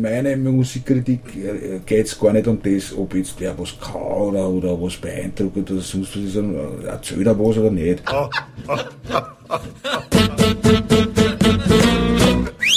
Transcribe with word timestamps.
meine 0.00 0.36
Musikkritik 0.36 1.20
äh, 1.36 1.80
geht 1.84 2.06
es 2.06 2.18
gar 2.18 2.32
nicht 2.32 2.46
um 2.46 2.62
das, 2.62 2.96
ob 2.96 3.14
jetzt 3.14 3.38
der 3.40 3.58
was 3.58 3.78
kann 3.80 4.00
oder, 4.00 4.48
oder 4.48 4.80
was 4.80 4.96
beeindruckt 4.96 5.70
oder 5.70 5.80
sonst 5.80 6.16
was 6.16 6.32
sondern 6.32 6.82
erzählt 6.84 7.26
er 7.26 7.38
was 7.38 7.58
oder 7.58 7.70
nicht. 7.70 8.02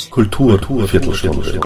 Kultur, 0.10 0.60
Kultur 0.60 0.86
Viertelstunde. 0.88 1.60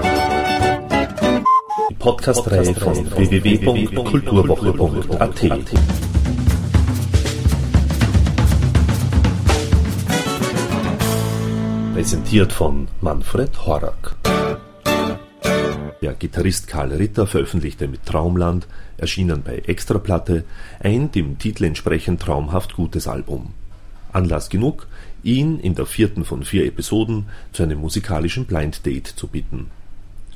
Die 1.90 1.96
Podcast-Reihe 1.96 2.76
von 2.76 3.12
www.kulturwoche.at. 3.12 5.42
Präsentiert 11.94 12.54
von 12.54 12.88
Manfred 13.02 13.66
Horak. 13.66 14.16
Der 16.08 16.14
Gitarrist 16.14 16.70
Karl 16.70 16.94
Ritter 16.94 17.28
veröffentlichte 17.28 17.90
mit 17.90 18.06
Traumland, 18.06 18.66
erschienen 18.96 19.44
bei 19.44 19.58
Extraplatte, 19.58 20.46
ein 20.80 21.12
dem 21.12 21.38
Titel 21.38 21.66
entsprechend 21.66 22.22
traumhaft 22.22 22.76
gutes 22.76 23.10
Album. 23.10 23.52
Anlass 24.14 24.48
genug, 24.48 24.88
ihn 25.22 25.60
in 25.60 25.76
der 25.76 25.86
vierten 25.86 26.24
von 26.24 26.46
vier 26.46 26.66
Episoden 26.66 27.26
zu 27.52 27.64
einem 27.64 27.80
musikalischen 27.80 28.46
Blind 28.46 28.86
Date 28.86 29.08
zu 29.08 29.28
bitten. 29.28 29.68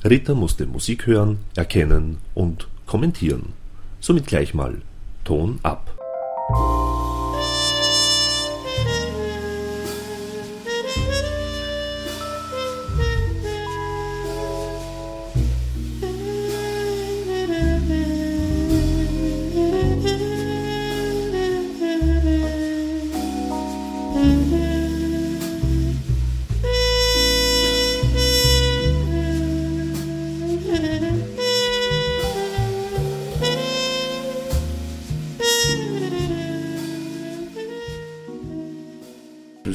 Ritter 0.04 0.36
musste 0.36 0.66
Musik 0.66 1.08
hören, 1.08 1.40
erkennen 1.55 2.18
und 2.34 2.68
kommentieren. 2.85 3.54
Somit 4.02 4.27
gleich 4.27 4.54
mal 4.54 4.82
Ton 5.24 5.60
ab. 5.63 5.98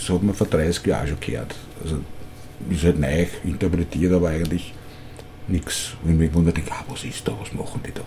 Das 0.06 0.14
hat 0.14 0.22
man 0.22 0.34
vor 0.34 0.46
30 0.46 0.86
Jahren 0.86 1.08
schon 1.08 1.20
gehört. 1.20 1.54
Also 1.82 1.96
ist 2.70 2.84
halt 2.84 2.98
neu 2.98 3.26
interpretiert, 3.44 4.12
aber 4.12 4.28
eigentlich 4.28 4.72
nichts. 5.48 5.94
Und 6.04 6.20
ich 6.20 6.32
wundert, 6.32 6.58
ah, 6.70 6.84
was 6.88 7.04
ist 7.04 7.26
da, 7.26 7.32
was 7.40 7.52
machen 7.52 7.80
die 7.86 7.92
da? 7.92 8.02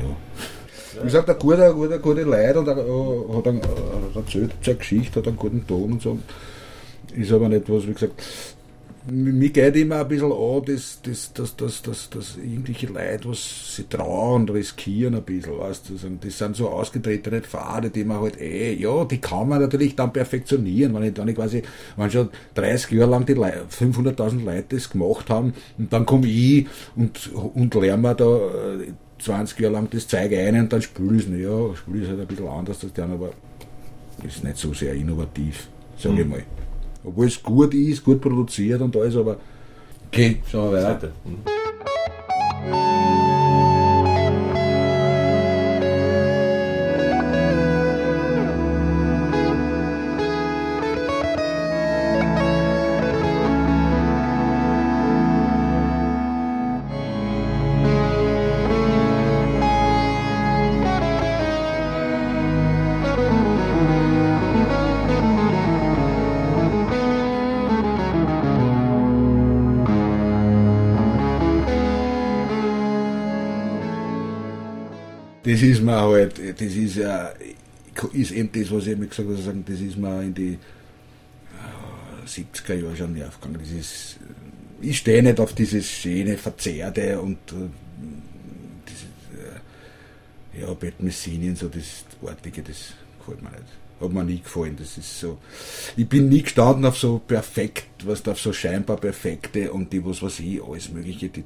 Ja. 0.00 0.16
Wie 1.00 1.04
gesagt, 1.04 1.28
ein 1.28 1.38
guter, 1.38 1.72
guter, 1.72 1.98
gute 1.98 2.22
Leute 2.22 2.58
und 2.58 2.68
er, 2.68 3.36
hat 3.36 3.46
einen, 3.46 3.60
erzählt 4.14 4.52
seine 4.62 4.78
Geschichte, 4.78 5.20
hat 5.20 5.28
einen 5.28 5.36
guten 5.36 5.66
Ton 5.66 5.92
und 5.92 6.02
so. 6.02 6.18
Ist 7.14 7.32
aber 7.32 7.48
nicht 7.48 7.68
was, 7.68 7.86
wie 7.86 7.92
gesagt, 7.92 8.22
mir 9.10 9.50
geht 9.50 9.76
immer 9.76 10.00
ein 10.00 10.08
bisschen 10.08 10.32
an, 10.32 10.62
dass, 10.66 11.00
dass, 11.02 11.32
dass, 11.32 11.56
dass, 11.56 11.82
dass, 11.82 12.10
dass 12.10 12.36
irgendwelche 12.36 12.86
Leute 12.86 13.28
was 13.28 13.76
sie 13.76 13.84
trauen 13.84 14.42
und 14.42 14.50
riskieren 14.50 15.14
ein 15.14 15.22
bisschen, 15.22 15.58
weißt 15.58 15.90
du. 15.90 15.94
Das 16.20 16.38
sind 16.38 16.56
so 16.56 16.68
ausgetretene 16.68 17.40
Pfade, 17.42 17.90
die 17.90 18.04
man 18.04 18.20
halt 18.20 18.40
eh, 18.40 18.74
ja, 18.74 19.04
die 19.04 19.18
kann 19.18 19.48
man 19.48 19.60
natürlich 19.60 19.96
dann 19.96 20.12
perfektionieren, 20.12 20.94
wenn 20.94 21.04
ich 21.04 21.14
dann 21.14 21.34
quasi, 21.34 21.62
wenn 21.96 22.10
schon 22.10 22.28
30 22.54 22.92
Jahre 22.92 23.10
lang 23.10 23.26
die 23.26 23.34
500.000 23.34 24.44
Leute 24.44 24.76
das 24.76 24.90
gemacht 24.90 25.30
haben 25.30 25.54
und 25.78 25.92
dann 25.92 26.06
komme 26.06 26.26
ich 26.26 26.66
und, 26.96 27.32
und 27.32 27.74
lerne 27.74 28.02
mir 28.02 28.14
da 28.14 28.40
20 29.18 29.58
äh, 29.58 29.62
Jahre 29.62 29.74
lang 29.74 29.88
das 29.90 30.08
Zeug 30.08 30.32
ein 30.32 30.60
und 30.60 30.72
dann 30.72 30.82
spüle 30.82 31.16
ich 31.16 31.28
es. 31.28 31.40
Ja, 31.40 31.74
spüle 31.74 31.98
ich 31.98 32.04
es 32.04 32.10
halt 32.10 32.20
ein 32.20 32.26
bisschen 32.26 32.48
anders 32.48 32.82
als 32.82 32.92
die 32.92 33.00
anderen, 33.00 33.22
aber 33.22 33.32
ist 34.26 34.42
nicht 34.42 34.56
so 34.56 34.74
sehr 34.74 34.94
innovativ, 34.94 35.68
sage 35.96 36.14
mhm. 36.16 36.20
ich 36.20 36.26
mal. 36.26 36.42
Obwohl 37.08 37.26
es 37.26 37.42
gut 37.42 37.74
ist, 37.74 38.04
gut 38.04 38.20
produziert 38.20 38.80
und 38.80 38.96
alles, 38.96 39.16
aber 39.16 39.36
okay, 40.08 40.36
schauen 40.50 40.72
wir 40.72 40.82
weiter. 40.82 41.12
Mhm. 41.24 41.38
Das 75.48 75.62
ist 75.62 75.82
mir 75.82 76.00
halt, 76.00 76.38
das 76.38 76.72
ist 76.74 76.96
ja, 76.96 77.32
ist 78.12 78.32
eben 78.32 78.50
das, 78.52 78.70
was 78.70 78.86
ich 78.86 78.92
immer 78.92 79.06
gesagt 79.06 79.28
habe, 79.28 79.64
das 79.66 79.80
ist 79.80 79.96
mir 79.96 80.22
in 80.22 80.34
die 80.34 80.58
70er 82.26 82.74
Jahre 82.74 82.96
schon 82.96 83.14
nervgegangen. 83.14 83.60
Das 83.60 83.70
ist, 83.70 84.18
ich 84.80 84.98
stehe 84.98 85.22
nicht 85.22 85.40
auf 85.40 85.54
dieses 85.54 85.88
schöne, 85.88 86.36
verzerrte 86.36 87.20
und 87.20 87.38
äh, 87.52 87.68
dieses, 88.86 89.04
äh, 90.54 90.60
ja, 90.60 90.74
Bad 90.74 91.02
Messinien, 91.02 91.56
so 91.56 91.68
das 91.68 92.04
Artige, 92.26 92.62
das 92.62 92.92
gefällt 93.18 93.42
mir 93.42 93.50
nicht. 93.50 93.62
Hat 94.00 94.12
mir 94.12 94.24
nie 94.24 94.40
gefallen. 94.40 94.76
Das 94.78 94.96
ist 94.96 95.18
so. 95.18 95.38
Ich 95.96 96.08
bin 96.08 96.28
nie 96.28 96.42
gestanden 96.42 96.84
auf 96.84 96.96
so 96.96 97.18
perfekt, 97.18 98.04
was 98.04 98.26
auf 98.28 98.38
so 98.38 98.52
scheinbar 98.52 98.98
perfekte 98.98 99.72
und 99.72 99.92
die, 99.92 100.04
was 100.04 100.22
weiß 100.22 100.40
ich, 100.40 100.62
alles 100.62 100.90
Mögliche. 100.90 101.30
Die, 101.30 101.44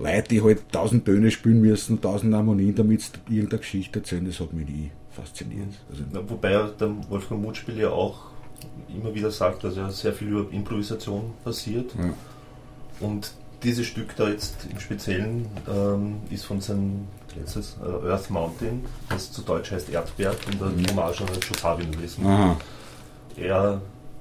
Leute, 0.00 0.28
die 0.28 0.42
halt 0.42 0.70
tausend 0.72 1.04
Töne 1.04 1.30
spielen 1.30 1.60
müssen, 1.60 2.00
tausend 2.00 2.34
Harmonien, 2.34 2.74
damit 2.74 3.02
sie 3.02 3.10
irgendeine 3.28 3.60
Geschichte 3.60 3.98
erzählen, 3.98 4.24
das 4.24 4.40
hat 4.40 4.52
mich 4.52 4.66
nie 4.66 4.90
fasziniert. 5.10 5.68
Also 5.90 6.02
Na, 6.12 6.20
wobei 6.28 6.50
der 6.50 6.90
Wolfgang 7.08 7.42
Mutspiel 7.42 7.78
ja 7.78 7.90
auch 7.90 8.30
immer 8.94 9.14
wieder 9.14 9.30
sagt, 9.30 9.64
dass 9.64 9.76
ja 9.76 9.90
sehr 9.90 10.12
viel 10.12 10.28
über 10.28 10.52
Improvisation 10.52 11.32
passiert. 11.44 11.92
Ja. 11.98 12.14
Und 13.06 13.32
dieses 13.62 13.86
Stück 13.86 14.16
da 14.16 14.28
jetzt 14.28 14.66
im 14.70 14.80
Speziellen 14.80 15.46
ähm, 15.68 16.16
ist 16.30 16.44
von 16.44 16.60
seinem 16.60 17.06
letztes 17.36 17.76
äh, 17.82 18.08
Earth 18.08 18.30
Mountain, 18.30 18.84
das 19.08 19.30
zu 19.32 19.42
Deutsch 19.42 19.70
heißt 19.70 19.90
Erdberg, 19.90 20.36
in 20.50 20.58
der 20.58 20.68
mhm. 20.68 20.86
Hommage 20.90 21.20
an 21.20 21.28
Chopin-Lesen. 21.40 22.24
Er 23.36 23.80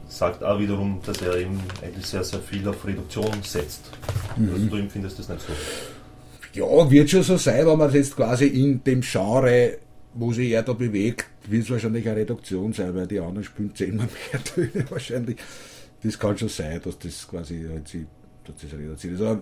sagt 0.09 0.43
auch 0.43 0.59
wiederum, 0.59 0.99
dass 1.05 1.21
er 1.21 1.35
eben 1.37 1.59
eigentlich 1.81 2.05
sehr, 2.05 2.23
sehr 2.23 2.39
viel 2.39 2.67
auf 2.67 2.85
Reduktion 2.85 3.31
setzt. 3.43 3.91
Mhm. 4.35 4.51
Also 4.53 4.65
du 4.65 4.75
empfindest 4.77 5.19
das 5.19 5.29
nicht 5.29 5.41
so. 5.41 5.53
Ja, 6.53 6.91
wird 6.91 7.09
schon 7.09 7.23
so 7.23 7.37
sein, 7.37 7.65
wenn 7.65 7.77
man 7.77 7.93
jetzt 7.93 8.15
quasi 8.15 8.47
in 8.47 8.83
dem 8.83 9.01
Genre, 9.01 9.77
wo 10.15 10.33
sich 10.33 10.49
er 10.51 10.63
da 10.63 10.73
bewegt, 10.73 11.27
wird 11.47 11.63
es 11.63 11.69
wahrscheinlich 11.69 12.07
eine 12.07 12.17
Reduktion 12.17 12.73
sein, 12.73 12.93
weil 12.95 13.07
die 13.07 13.19
anderen 13.19 13.43
spielen 13.43 13.73
zehnmal 13.75 14.07
mehr 14.31 14.43
Töne 14.43 14.85
wahrscheinlich. 14.89 15.37
Das 16.01 16.17
kann 16.17 16.37
schon 16.37 16.49
sein, 16.49 16.81
dass 16.83 16.97
das 16.97 17.27
quasi 17.27 17.65
halt 17.71 17.87
sie 17.87 18.07
das 18.45 18.73
reduziert 18.73 19.13
ist. 19.13 19.21
Aber 19.21 19.41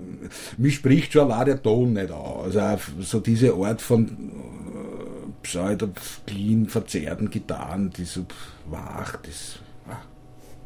mich 0.57 0.75
spricht 0.75 1.13
schon 1.13 1.31
allein 1.31 1.45
der 1.45 1.63
Ton 1.63 1.93
nicht 1.93 2.11
an. 2.11 2.43
Also 2.43 2.61
so 2.99 3.19
diese 3.21 3.53
Art 3.53 3.81
von 3.81 4.05
äh, 4.05 5.43
pseudo 5.43 5.89
clean 6.25 6.67
verzerrten 6.67 7.29
Gitarren, 7.29 7.89
die 7.91 8.03
so 8.03 8.25
wach, 8.69 9.15
das 9.17 9.59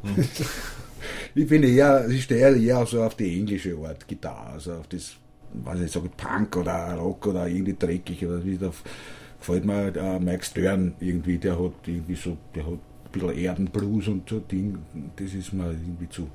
hm. 0.03 0.25
ich 1.35 1.47
bin 1.47 1.63
eher, 1.63 2.07
ich 2.09 2.23
stehe 2.23 2.55
eher 2.55 2.85
so 2.85 3.03
auf 3.03 3.15
die 3.15 3.39
englische 3.39 3.77
Art 3.77 4.07
Gitarre, 4.07 4.53
also 4.53 4.73
auf 4.73 4.87
das, 4.87 5.15
was 5.53 5.79
ich 5.81 5.91
sage, 5.91 6.09
Punk 6.15 6.57
oder 6.57 6.93
Rock 6.93 7.27
oder 7.27 7.47
irgendwie 7.47 7.75
dreckig 7.77 8.25
oder 8.25 8.43
wie 8.43 8.57
da 8.57 8.71
gefällt 9.39 9.65
mir 9.65 9.95
äh, 9.95 10.19
Mike 10.19 10.45
Stern 10.45 10.93
irgendwie, 10.99 11.37
der 11.37 11.59
hat 11.59 11.73
irgendwie 11.87 12.15
so, 12.15 12.37
der 12.53 12.65
hat 12.65 12.73
ein 12.73 13.11
bisschen 13.11 13.37
Erdenblues 13.37 14.07
und 14.07 14.29
so 14.29 14.39
Ding, 14.39 14.77
das 15.15 15.33
ist 15.33 15.51
mir 15.51 15.71
irgendwie 15.71 16.09
zu 16.09 16.27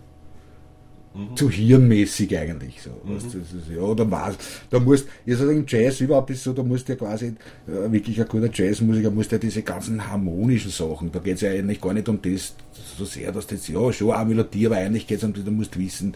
mhm. 1.17 1.37
zu 1.37 1.51
hirnmäßig 1.51 2.37
eigentlich. 2.37 2.83
So. 2.83 2.91
Mhm. 2.91 3.17
Weißt, 3.17 3.27
das 3.27 3.35
ist, 3.35 3.71
ja, 3.75 3.95
da 3.95 4.11
war's. 4.11 4.37
Da 4.71 4.79
musst, 4.79 5.09
ich 5.25 5.37
sage, 5.37 5.53
im 5.53 5.65
Jazz 5.67 6.01
überhaupt 6.01 6.31
ist 6.31 6.45
so, 6.45 6.53
da 6.53 6.63
musst 6.63 6.89
du 6.89 6.93
ja 6.93 6.99
quasi, 6.99 7.35
äh, 7.67 7.91
wirklich 7.91 8.21
ein 8.21 8.29
guter 8.29 8.51
Jazzmusiker, 8.53 9.11
musst 9.11 9.33
ja 9.33 9.39
diese 9.39 9.63
ganzen 9.63 10.07
harmonischen 10.07 10.71
Sachen, 10.71 11.11
da 11.11 11.19
geht 11.19 11.37
es 11.37 11.41
ja 11.41 11.51
eigentlich 11.51 11.81
gar 11.81 11.93
nicht 11.93 12.09
um 12.09 12.21
das 12.21 12.55
so 12.99 13.05
sehr, 13.05 13.33
dass 13.33 13.47
das, 13.47 13.67
ja, 13.69 13.93
schon 13.93 14.13
eine 14.13 14.29
Melodie, 14.29 14.67
aber 14.67 14.77
eigentlich 14.77 15.07
geht 15.07 15.19
es 15.19 15.25
um 15.25 15.33
das, 15.33 15.45
du 15.45 15.51
musst 15.51 15.79
wissen, 15.79 16.15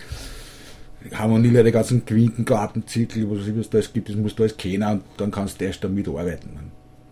Harmonie, 1.13 1.63
die 1.63 1.73
ganzen 1.73 2.05
Quintengartenzirkel, 2.05 3.31
was 3.31 3.47
es 3.47 3.71
da 3.71 3.79
alles 3.79 3.93
gibt, 3.93 4.09
das 4.09 4.17
musst 4.17 4.39
du 4.39 4.43
alles 4.43 4.57
kennen 4.57 4.83
und 4.83 5.03
dann 5.17 5.31
kannst 5.31 5.61
du 5.61 5.65
erst 5.65 5.83
damit 5.83 6.07
arbeiten. 6.07 6.51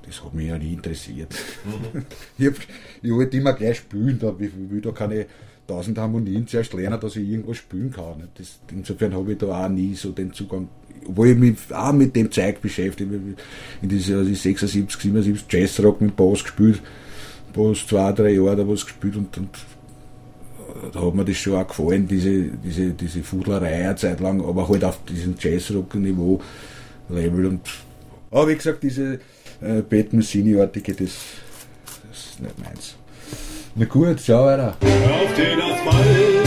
Das 0.02 0.24
hat 0.24 0.34
mich 0.34 0.48
ja 0.48 0.58
nie 0.58 0.72
interessiert. 0.72 1.34
Mhm. 1.64 2.04
ich, 2.38 2.46
hab, 2.46 2.54
ich 3.02 3.10
wollte 3.10 3.36
immer 3.36 3.52
gleich 3.52 3.78
spielen, 3.78 4.18
da, 4.18 4.34
ich 4.38 4.50
will 4.54 4.80
da 4.80 4.90
keine 4.90 5.26
tausend 5.68 5.98
Harmonien 5.98 6.46
zuerst 6.46 6.72
lernen, 6.72 6.98
dass 6.98 7.14
ich 7.14 7.28
irgendwas 7.28 7.58
spielen 7.58 7.92
kann. 7.92 8.28
Das, 8.36 8.58
insofern 8.72 9.14
habe 9.14 9.32
ich 9.32 9.38
da 9.38 9.66
auch 9.66 9.68
nie 9.68 9.94
so 9.94 10.10
den 10.10 10.32
Zugang, 10.32 10.68
obwohl 11.06 11.28
ich 11.28 11.38
mich 11.38 11.56
auch 11.72 11.92
mit 11.92 12.16
dem 12.16 12.32
Zeug 12.32 12.60
beschäftige. 12.60 13.20
In 13.82 13.88
dieser 13.88 14.18
also 14.18 14.34
76, 14.34 15.00
77 15.00 15.44
Jazzrock 15.48 16.00
mit 16.00 16.16
Bass 16.16 16.42
gespielt, 16.42 16.80
Bass 17.52 17.86
zwei, 17.86 18.12
drei 18.12 18.30
Jahre 18.30 18.56
da 18.56 18.68
was 18.68 18.84
gespielt 18.84 19.16
und, 19.16 19.36
und 19.36 19.50
da 20.92 21.00
hat 21.00 21.14
mir 21.14 21.24
das 21.24 21.36
schon 21.36 21.54
auch 21.54 21.68
gefallen, 21.68 22.08
diese, 22.08 22.48
diese, 22.64 22.90
diese 22.90 23.22
Fudlerei 23.22 23.84
eine 23.84 23.96
Zeit 23.96 24.20
lang, 24.20 24.42
aber 24.42 24.68
halt 24.68 24.84
auf 24.84 25.04
diesem 25.04 25.34
Jazzrock-Niveau 25.38 26.40
Level 27.10 27.46
und 27.46 27.60
aber 28.30 28.48
wie 28.48 28.56
gesagt, 28.56 28.82
diese 28.82 29.20
äh, 29.62 29.80
Bad 29.88 30.12
Messini-artige, 30.12 30.92
das, 30.92 31.12
das 32.08 32.26
ist 32.26 32.40
nicht 32.40 32.58
meins. 32.58 32.96
Na 33.80 33.84
gut, 33.84 34.20
schau 34.20 34.44
weiter. 34.44 34.74
Auf 34.80 35.34
den 35.36 35.60
Asphaltfeldern 35.60 36.37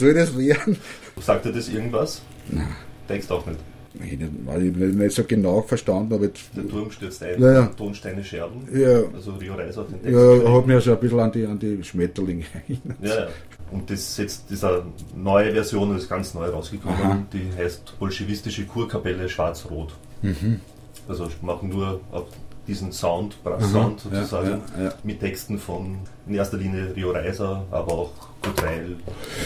soll 0.00 0.14
das 0.14 0.36
werden? 0.36 0.76
Sagt 1.20 1.44
dir 1.44 1.52
das 1.52 1.68
irgendwas? 1.68 2.22
Nein. 2.48 2.66
Denkst 3.08 3.30
auch 3.30 3.46
nicht. 3.46 3.58
Ich 3.94 4.12
ich 4.12 4.94
nicht 4.94 5.14
so 5.14 5.24
genau 5.24 5.62
verstanden 5.62 6.14
habe. 6.14 6.26
Jetzt, 6.26 6.42
Der 6.56 6.66
Turm 6.68 6.90
stürzt 6.90 7.22
ein, 7.24 7.40
Ja, 7.42 7.52
ja. 7.52 7.66
Tonsteine 7.66 8.22
scherben. 8.22 8.62
Ja. 8.72 9.02
Also 9.12 9.32
Rio 9.32 9.54
Reiser 9.54 9.80
hat 9.80 9.90
den 9.90 10.02
Text 10.02 10.14
ja, 10.16 10.32
geschrieben. 10.34 10.54
hat 10.56 10.66
mich 10.66 10.76
also 10.76 10.92
ein 10.92 11.00
bisschen 11.00 11.20
an 11.20 11.32
die, 11.32 11.46
an 11.46 11.58
die 11.58 11.84
Schmetterlinge 11.84 12.44
erinnert. 12.54 12.98
Ja, 13.02 13.20
ja. 13.24 13.28
Und 13.72 13.90
das 13.90 14.00
ist 14.00 14.18
jetzt 14.18 14.44
diese 14.50 14.84
neue 15.16 15.52
Version, 15.52 15.92
das 15.92 16.02
ist 16.04 16.08
ganz 16.08 16.34
neu 16.34 16.46
rausgekommen, 16.46 17.00
Aha. 17.00 17.22
die 17.32 17.50
heißt 17.56 17.98
Bolschewistische 17.98 18.64
Kurkapelle 18.64 19.28
Schwarz-Rot. 19.28 19.92
Mhm. 20.22 20.60
Also 21.08 21.28
machen 21.42 21.68
nur 21.70 22.00
auf 22.12 22.26
diesen 22.70 22.92
Sound, 22.92 23.42
Brass-Sound 23.42 24.00
Aha, 24.06 24.14
ja, 24.14 24.20
sozusagen, 24.20 24.62
ja, 24.78 24.84
ja. 24.84 24.94
mit 25.02 25.20
Texten 25.20 25.58
von 25.58 25.98
in 26.26 26.34
erster 26.34 26.56
Linie 26.56 26.94
Rio 26.94 27.10
Reiser, 27.10 27.64
aber 27.70 27.92
auch 27.92 28.12
Kurt 28.40 28.62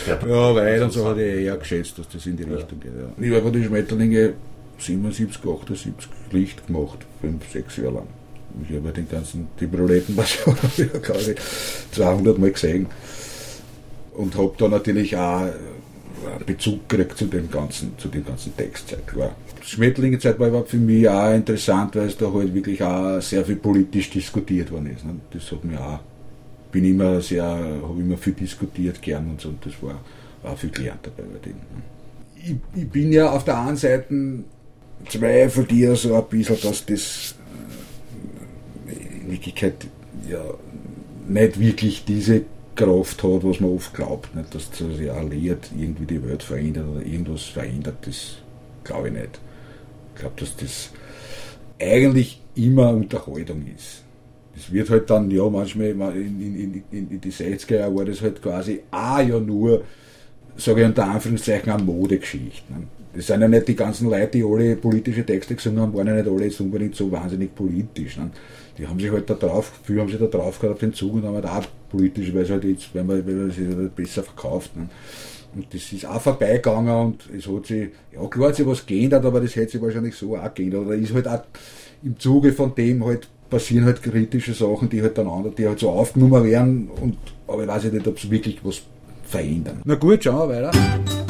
Ja, 0.06 0.54
weil 0.54 0.82
und 0.82 0.92
so 0.92 1.00
sozusagen. 1.00 1.10
hatte 1.10 1.24
ich 1.24 1.44
eher 1.46 1.56
geschätzt, 1.56 1.98
dass 1.98 2.08
das 2.08 2.26
in 2.26 2.36
die 2.36 2.42
Richtung 2.44 2.78
geht. 2.78 2.92
Ich 3.18 3.34
habe 3.34 3.50
die 3.50 3.64
Schmetterlinge 3.64 4.34
77, 4.78 5.40
78 5.42 5.92
Licht 6.32 6.66
gemacht, 6.66 6.98
5, 7.22 7.50
6 7.50 7.76
Jahre 7.78 7.94
lang. 7.94 8.06
Ich 8.68 8.76
habe 8.76 8.92
den 8.92 9.08
ganzen, 9.08 9.48
die 9.58 9.64
ich 9.66 11.02
glaube 11.02 11.20
ich, 11.20 11.36
200 11.92 12.38
Mal 12.38 12.52
gesehen. 12.52 12.86
Und 14.12 14.36
habe 14.36 14.52
da 14.58 14.68
natürlich 14.68 15.16
auch 15.16 15.48
Bezug 16.46 16.88
gekriegt 16.88 17.18
zu 17.18 17.26
dem 17.26 17.50
ganzen, 17.50 17.96
zu 17.98 18.08
dem 18.08 18.24
ganzen 18.24 18.56
Textzeug. 18.56 19.06
Klar. 19.06 19.34
Die 19.62 19.66
Schmetterlinge-Zeit 19.66 20.38
war 20.38 20.64
für 20.64 20.76
mich 20.76 21.08
auch 21.08 21.32
interessant, 21.32 21.96
weil 21.96 22.06
es 22.06 22.16
da 22.16 22.32
halt 22.32 22.54
wirklich 22.54 22.82
auch 22.82 23.20
sehr 23.20 23.44
viel 23.44 23.56
politisch 23.56 24.10
diskutiert 24.10 24.70
worden 24.70 24.90
ist. 24.94 25.04
Ne? 25.04 25.16
Das 25.32 25.50
hat 25.50 25.64
mir 25.64 25.80
auch 25.80 26.00
bin 26.74 26.84
immer 26.86 27.20
sehr, 27.20 27.44
habe 27.44 28.00
immer 28.00 28.16
viel 28.16 28.32
diskutiert 28.32 29.00
gern 29.00 29.30
und 29.30 29.40
so 29.40 29.50
und 29.50 29.64
das 29.64 29.74
war 29.80 30.00
auch 30.42 30.58
viel 30.58 30.70
gelernt 30.70 30.98
dabei 31.04 31.22
bei 31.22 31.38
denen. 31.38 31.60
Ich, 32.34 32.80
ich 32.82 32.90
bin 32.90 33.12
ja 33.12 33.30
auf 33.30 33.44
der 33.44 33.60
einen 33.60 33.76
Seite 33.76 34.42
zweifelt 35.08 35.70
dir 35.70 35.94
so 35.94 36.16
ein 36.16 36.24
bisschen, 36.28 36.56
dass 36.60 36.84
das 36.84 37.36
äh, 38.88 39.20
in 39.22 39.30
Wirklichkeit 39.30 39.86
ja 40.28 40.42
nicht 41.28 41.60
wirklich 41.60 42.04
diese 42.04 42.42
Kraft 42.74 43.22
hat, 43.22 43.44
was 43.44 43.60
man 43.60 43.70
oft 43.70 43.94
glaubt, 43.94 44.34
nicht? 44.34 44.54
dass 44.54 44.70
das 44.70 45.00
ja 45.00 45.20
lehrt, 45.22 45.70
irgendwie 45.76 46.06
die 46.06 46.22
Welt 46.22 46.42
verändert 46.42 46.86
oder 46.88 47.04
irgendwas 47.04 47.44
verändert, 47.44 47.96
das 48.02 48.36
glaube 48.84 49.08
ich 49.08 49.14
nicht. 49.14 49.40
Ich 50.14 50.20
glaube, 50.20 50.34
dass 50.38 50.56
das 50.56 50.90
eigentlich 51.80 52.40
immer 52.54 52.90
Unterhaltung 52.90 53.66
ist. 53.74 54.02
Das 54.54 54.72
wird 54.72 54.90
halt 54.90 55.10
dann, 55.10 55.30
ja, 55.30 55.48
manchmal 55.48 56.16
in, 56.16 56.40
in, 56.40 56.84
in, 56.90 57.10
in, 57.10 57.20
die 57.20 57.32
60er 57.32 57.76
Jahre 57.76 57.96
war 57.96 58.04
das 58.04 58.22
halt 58.22 58.40
quasi 58.40 58.80
auch 58.90 59.18
ja 59.18 59.40
nur, 59.40 59.82
sage 60.56 60.82
ich 60.82 60.86
unter 60.86 61.08
Anführungszeichen, 61.08 61.72
eine 61.72 61.82
Modegeschichte. 61.82 62.72
Ne? 62.72 62.86
Das 63.14 63.26
sind 63.26 63.40
ja 63.40 63.48
nicht 63.48 63.68
die 63.68 63.76
ganzen 63.76 64.10
Leute, 64.10 64.38
die 64.38 64.44
alle 64.44 64.76
politische 64.76 65.26
Texte 65.26 65.54
gesungen 65.54 65.80
haben, 65.80 65.94
waren 65.94 66.06
ja 66.06 66.14
nicht 66.14 66.28
alle 66.28 66.50
unbedingt 66.60 66.94
so 66.94 67.10
wahnsinnig 67.10 67.54
politisch. 67.54 68.16
Ne? 68.16 68.30
Die 68.78 68.86
haben 68.86 68.98
sich 68.98 69.10
halt 69.10 69.28
da 69.28 69.34
drauf, 69.34 69.72
viele 69.82 70.00
haben 70.00 70.08
sich 70.08 70.18
da 70.18 70.26
drauf 70.26 70.58
gehabt 70.58 70.74
auf 70.74 70.80
den 70.80 70.94
Zug 70.94 71.14
und 71.14 71.24
haben 71.24 71.34
halt 71.34 71.46
auch 71.46 71.64
politisch, 71.96 72.35
weil 72.35 72.43
es 72.43 72.50
halt 72.50 72.64
jetzt, 72.64 72.94
weil 72.94 73.05
man, 73.05 73.26
weil 73.26 73.35
man 73.35 73.50
sich 73.50 73.67
halt 73.67 73.94
besser 73.94 74.23
verkauft. 74.23 74.76
Ne? 74.76 74.88
Und 75.55 75.73
das 75.73 75.93
ist 75.93 76.06
auch 76.06 76.20
vorbeigegangen 76.20 76.94
und 76.94 77.31
es 77.37 77.46
hat 77.46 77.67
sich, 77.67 77.91
ja 78.12 78.26
klar 78.26 78.49
hat 78.49 78.56
sich 78.56 78.67
was 78.67 78.85
geändert, 78.85 79.25
aber 79.25 79.41
das 79.41 79.55
hätte 79.55 79.73
sich 79.73 79.82
wahrscheinlich 79.82 80.14
so 80.14 80.37
auch 80.37 80.52
geändert. 80.52 80.87
Oder 80.87 80.96
ist 80.96 81.14
halt 81.14 81.29
auch 81.29 81.43
im 82.02 82.19
Zuge 82.19 82.52
von 82.52 82.75
dem 82.75 83.05
halt 83.05 83.29
passieren 83.49 83.85
halt 83.85 84.02
kritische 84.02 84.52
Sachen, 84.52 84.88
die 84.88 85.00
halt 85.00 85.17
dann 85.17 85.29
andere, 85.29 85.55
die 85.55 85.67
halt 85.67 85.79
so 85.79 85.91
aufgenommen 85.91 86.44
werden 86.44 86.91
und 87.00 87.17
aber 87.46 87.62
ich 87.62 87.69
weiß 87.69 87.85
nicht, 87.85 88.08
ob 88.08 88.19
sie 88.19 88.31
wirklich 88.31 88.58
was 88.64 88.82
verändern. 89.25 89.81
Na 89.85 89.94
gut, 89.94 90.25
schauen 90.25 90.49
wir 90.49 90.62
weiter. 90.62 91.23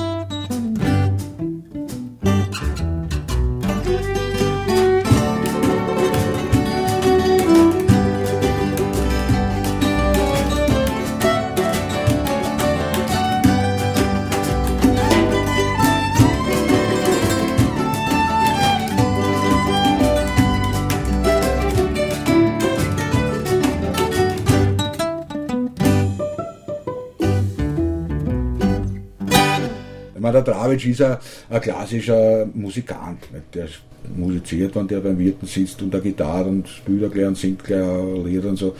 Der 30.34 30.42
Dravic 30.42 30.84
ist 30.86 31.02
ein, 31.02 31.18
klassischer 31.60 32.46
Musikant. 32.52 33.20
Der 33.52 33.68
musiziert, 34.16 34.74
wenn 34.76 34.88
der 34.88 35.00
beim 35.00 35.18
Wirten 35.18 35.46
sitzt 35.46 35.80
und 35.82 35.92
der 35.92 36.00
Gitarre 36.00 36.48
und 36.48 36.68
spielt 36.68 37.10
gleich 37.12 37.26
und 37.26 37.38
singt 37.38 37.64
gleich 37.64 37.82
ein 37.82 38.24
Lied 38.24 38.44
und 38.44 38.56
so. 38.56 38.76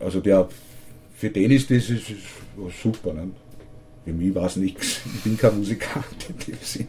Also 0.00 0.20
der, 0.20 0.48
für 1.14 1.30
den 1.30 1.50
ist 1.50 1.70
das 1.70 1.90
ist, 1.90 2.10
ist 2.10 2.82
super. 2.82 3.12
Nicht? 3.12 3.34
Für 4.04 4.12
mich 4.12 4.34
war 4.34 4.46
es 4.46 4.56
nichts. 4.56 5.00
Ich 5.16 5.22
bin 5.22 5.36
kein 5.36 5.58
Musikant 5.58 6.04
in 6.28 6.38
dem 6.46 6.58
Sinn. 6.62 6.88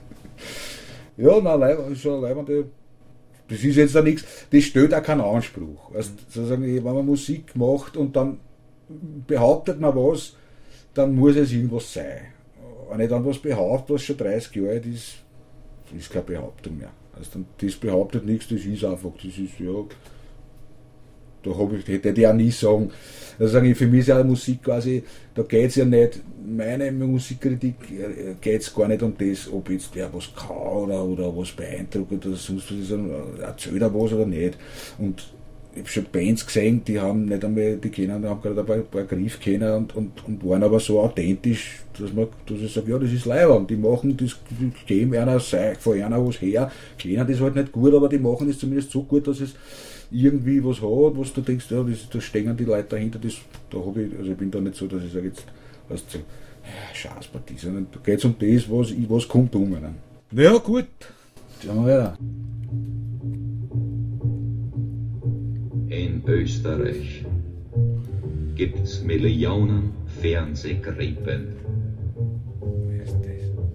Ja, 1.17 1.39
na, 1.41 1.55
Leib, 1.55 1.89
ist 1.91 2.01
schon 2.01 2.15
ein 2.15 2.21
leibende. 2.21 2.65
Das 3.49 3.63
ist 3.63 3.75
jetzt 3.75 3.95
da 3.95 4.01
nichts, 4.01 4.23
das 4.51 4.63
stellt 4.63 4.93
auch 4.93 5.01
keinen 5.01 5.21
Anspruch. 5.21 5.91
Also, 5.93 6.11
sozusagen, 6.29 6.63
wenn 6.63 6.83
man 6.83 7.05
Musik 7.05 7.55
macht 7.55 7.97
und 7.97 8.15
dann 8.15 8.39
behauptet 9.27 9.79
man 9.79 9.95
was, 9.95 10.35
dann 10.93 11.15
muss 11.15 11.35
es 11.35 11.51
irgendwas 11.51 11.91
sein. 11.91 12.21
Wenn 12.89 13.01
ich 13.01 13.10
dann 13.10 13.25
was 13.25 13.39
behaupte, 13.39 13.93
was 13.93 14.03
schon 14.03 14.17
30 14.17 14.55
Jahre 14.55 14.69
alt 14.72 14.86
ist, 14.86 15.15
ist 15.98 16.12
keine 16.12 16.25
Behauptung 16.25 16.77
mehr. 16.77 16.91
Also 17.13 17.39
das 17.60 17.75
behauptet 17.75 18.25
nichts, 18.25 18.48
das 18.48 18.62
ist 18.62 18.84
einfach, 18.84 19.12
das 19.15 19.38
ist 19.38 19.60
ja, 19.60 19.84
da 21.43 21.58
hab 21.58 21.74
ich, 21.74 21.88
hätte 21.88 22.10
ich 22.10 22.27
auch 22.27 22.34
nie 22.34 22.51
sagen. 22.51 22.91
Also 23.38 23.53
sage 23.53 23.69
ich, 23.69 23.77
für 23.77 23.88
mich 23.88 24.01
ist 24.01 24.08
ja 24.08 24.24
Musik 24.24 24.63
quasi, 24.63 25.03
da 25.34 25.43
geht 25.43 25.69
es 25.69 25.75
ja 25.75 25.86
nicht, 25.86 26.22
meine 26.46 26.91
Musikkritik 26.91 27.75
geht 28.41 28.62
es 28.62 28.74
gar 28.74 28.88
nicht 28.88 29.03
um 29.03 29.13
das, 29.17 29.51
ob 29.51 29.69
jetzt 29.69 29.96
der 29.96 30.13
was 30.13 30.34
kann 30.36 30.50
oder, 30.50 31.03
oder 31.03 31.36
was 31.36 31.51
beeindruckt 31.51 32.25
oder 32.25 32.36
sonst 32.36 32.72
was, 32.72 32.88
sondern 32.88 33.39
erzählt 33.39 33.81
er 33.81 33.93
was 33.93 34.13
oder 34.13 34.25
nicht. 34.25 34.58
Und 34.98 35.24
ich 35.73 35.79
habe 35.79 35.89
schon 35.89 36.05
Bands 36.11 36.45
gesehen, 36.45 36.83
die 36.85 36.99
haben 36.99 37.25
nicht 37.25 37.45
einmal, 37.45 37.77
die 37.77 37.89
kennen, 37.89 38.21
die 38.21 38.27
haben 38.27 38.41
gerade 38.41 38.59
ein 38.59 38.65
paar, 38.65 38.75
ein 38.75 38.88
paar 38.88 39.03
Griff 39.03 39.39
kennen 39.39 39.71
und, 39.71 39.95
und, 39.95 40.27
und 40.27 40.43
waren 40.47 40.63
aber 40.63 40.79
so 40.79 40.99
authentisch, 40.99 41.81
dass, 41.99 42.11
man, 42.11 42.27
dass 42.47 42.59
ich 42.59 42.73
sage, 42.73 42.91
ja, 42.91 42.97
das 42.97 43.11
ist 43.11 43.25
Leihwand, 43.25 43.69
die 43.69 43.75
machen 43.75 44.17
das, 44.17 44.35
die 44.49 44.71
geben 44.85 45.13
einer, 45.15 45.39
von 45.39 46.01
einer 46.01 46.25
was 46.25 46.41
her, 46.41 46.71
kennen 46.97 47.27
das 47.27 47.39
halt 47.39 47.55
nicht 47.55 47.71
gut, 47.71 47.93
aber 47.93 48.09
die 48.09 48.17
machen 48.17 48.47
das 48.47 48.57
zumindest 48.57 48.91
so 48.91 49.03
gut, 49.03 49.27
dass 49.27 49.39
es 49.41 49.53
irgendwie 50.11 50.63
was 50.63 50.77
hat, 50.77 51.19
was 51.19 51.33
du 51.33 51.41
denkst, 51.41 51.67
ja, 51.69 51.83
das, 51.83 52.09
da 52.09 52.19
stehen 52.19 52.57
die 52.57 52.65
Leute 52.65 52.89
dahinter, 52.89 53.19
das, 53.19 53.35
da 53.69 53.77
habe 53.77 54.03
ich, 54.03 54.17
also 54.17 54.31
ich 54.31 54.38
bin 54.38 54.49
da 54.49 54.59
nicht 54.59 54.75
so, 54.75 54.88
dass 54.88 55.03
ich 55.03 55.13
sage, 55.13 55.27
jetzt 55.27 55.45
Weißt 55.89 56.13
du, 56.13 56.17
ja, 56.19 56.23
Scheißpartie, 56.93 57.57
sondern 57.57 57.88
da 57.91 57.99
geht 57.99 58.19
es 58.19 58.25
um 58.25 58.35
das, 58.38 58.69
was, 58.69 58.93
was 59.09 59.27
kommt 59.27 59.55
um. 59.55 59.71
Ne? 59.71 59.95
Ja, 60.31 60.57
gut. 60.57 60.85
Schauen 61.63 61.85
wir 61.88 61.97
weiter. 61.97 62.17
In 66.19 66.27
Österreich 66.27 67.25
gibt's 68.55 69.01
Millionen 69.01 69.93
Fernsehgrippen. 70.21 71.47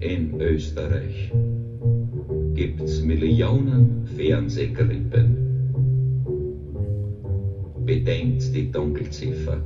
In 0.01 0.39
Österreich 0.41 1.33
gibt's 2.53 3.01
Millionen 3.03 4.07
Fernsehgrippen. 4.15 5.37
Bedenkt 7.87 8.55
die 8.55 8.71
Dunkelziffer. 8.71 9.63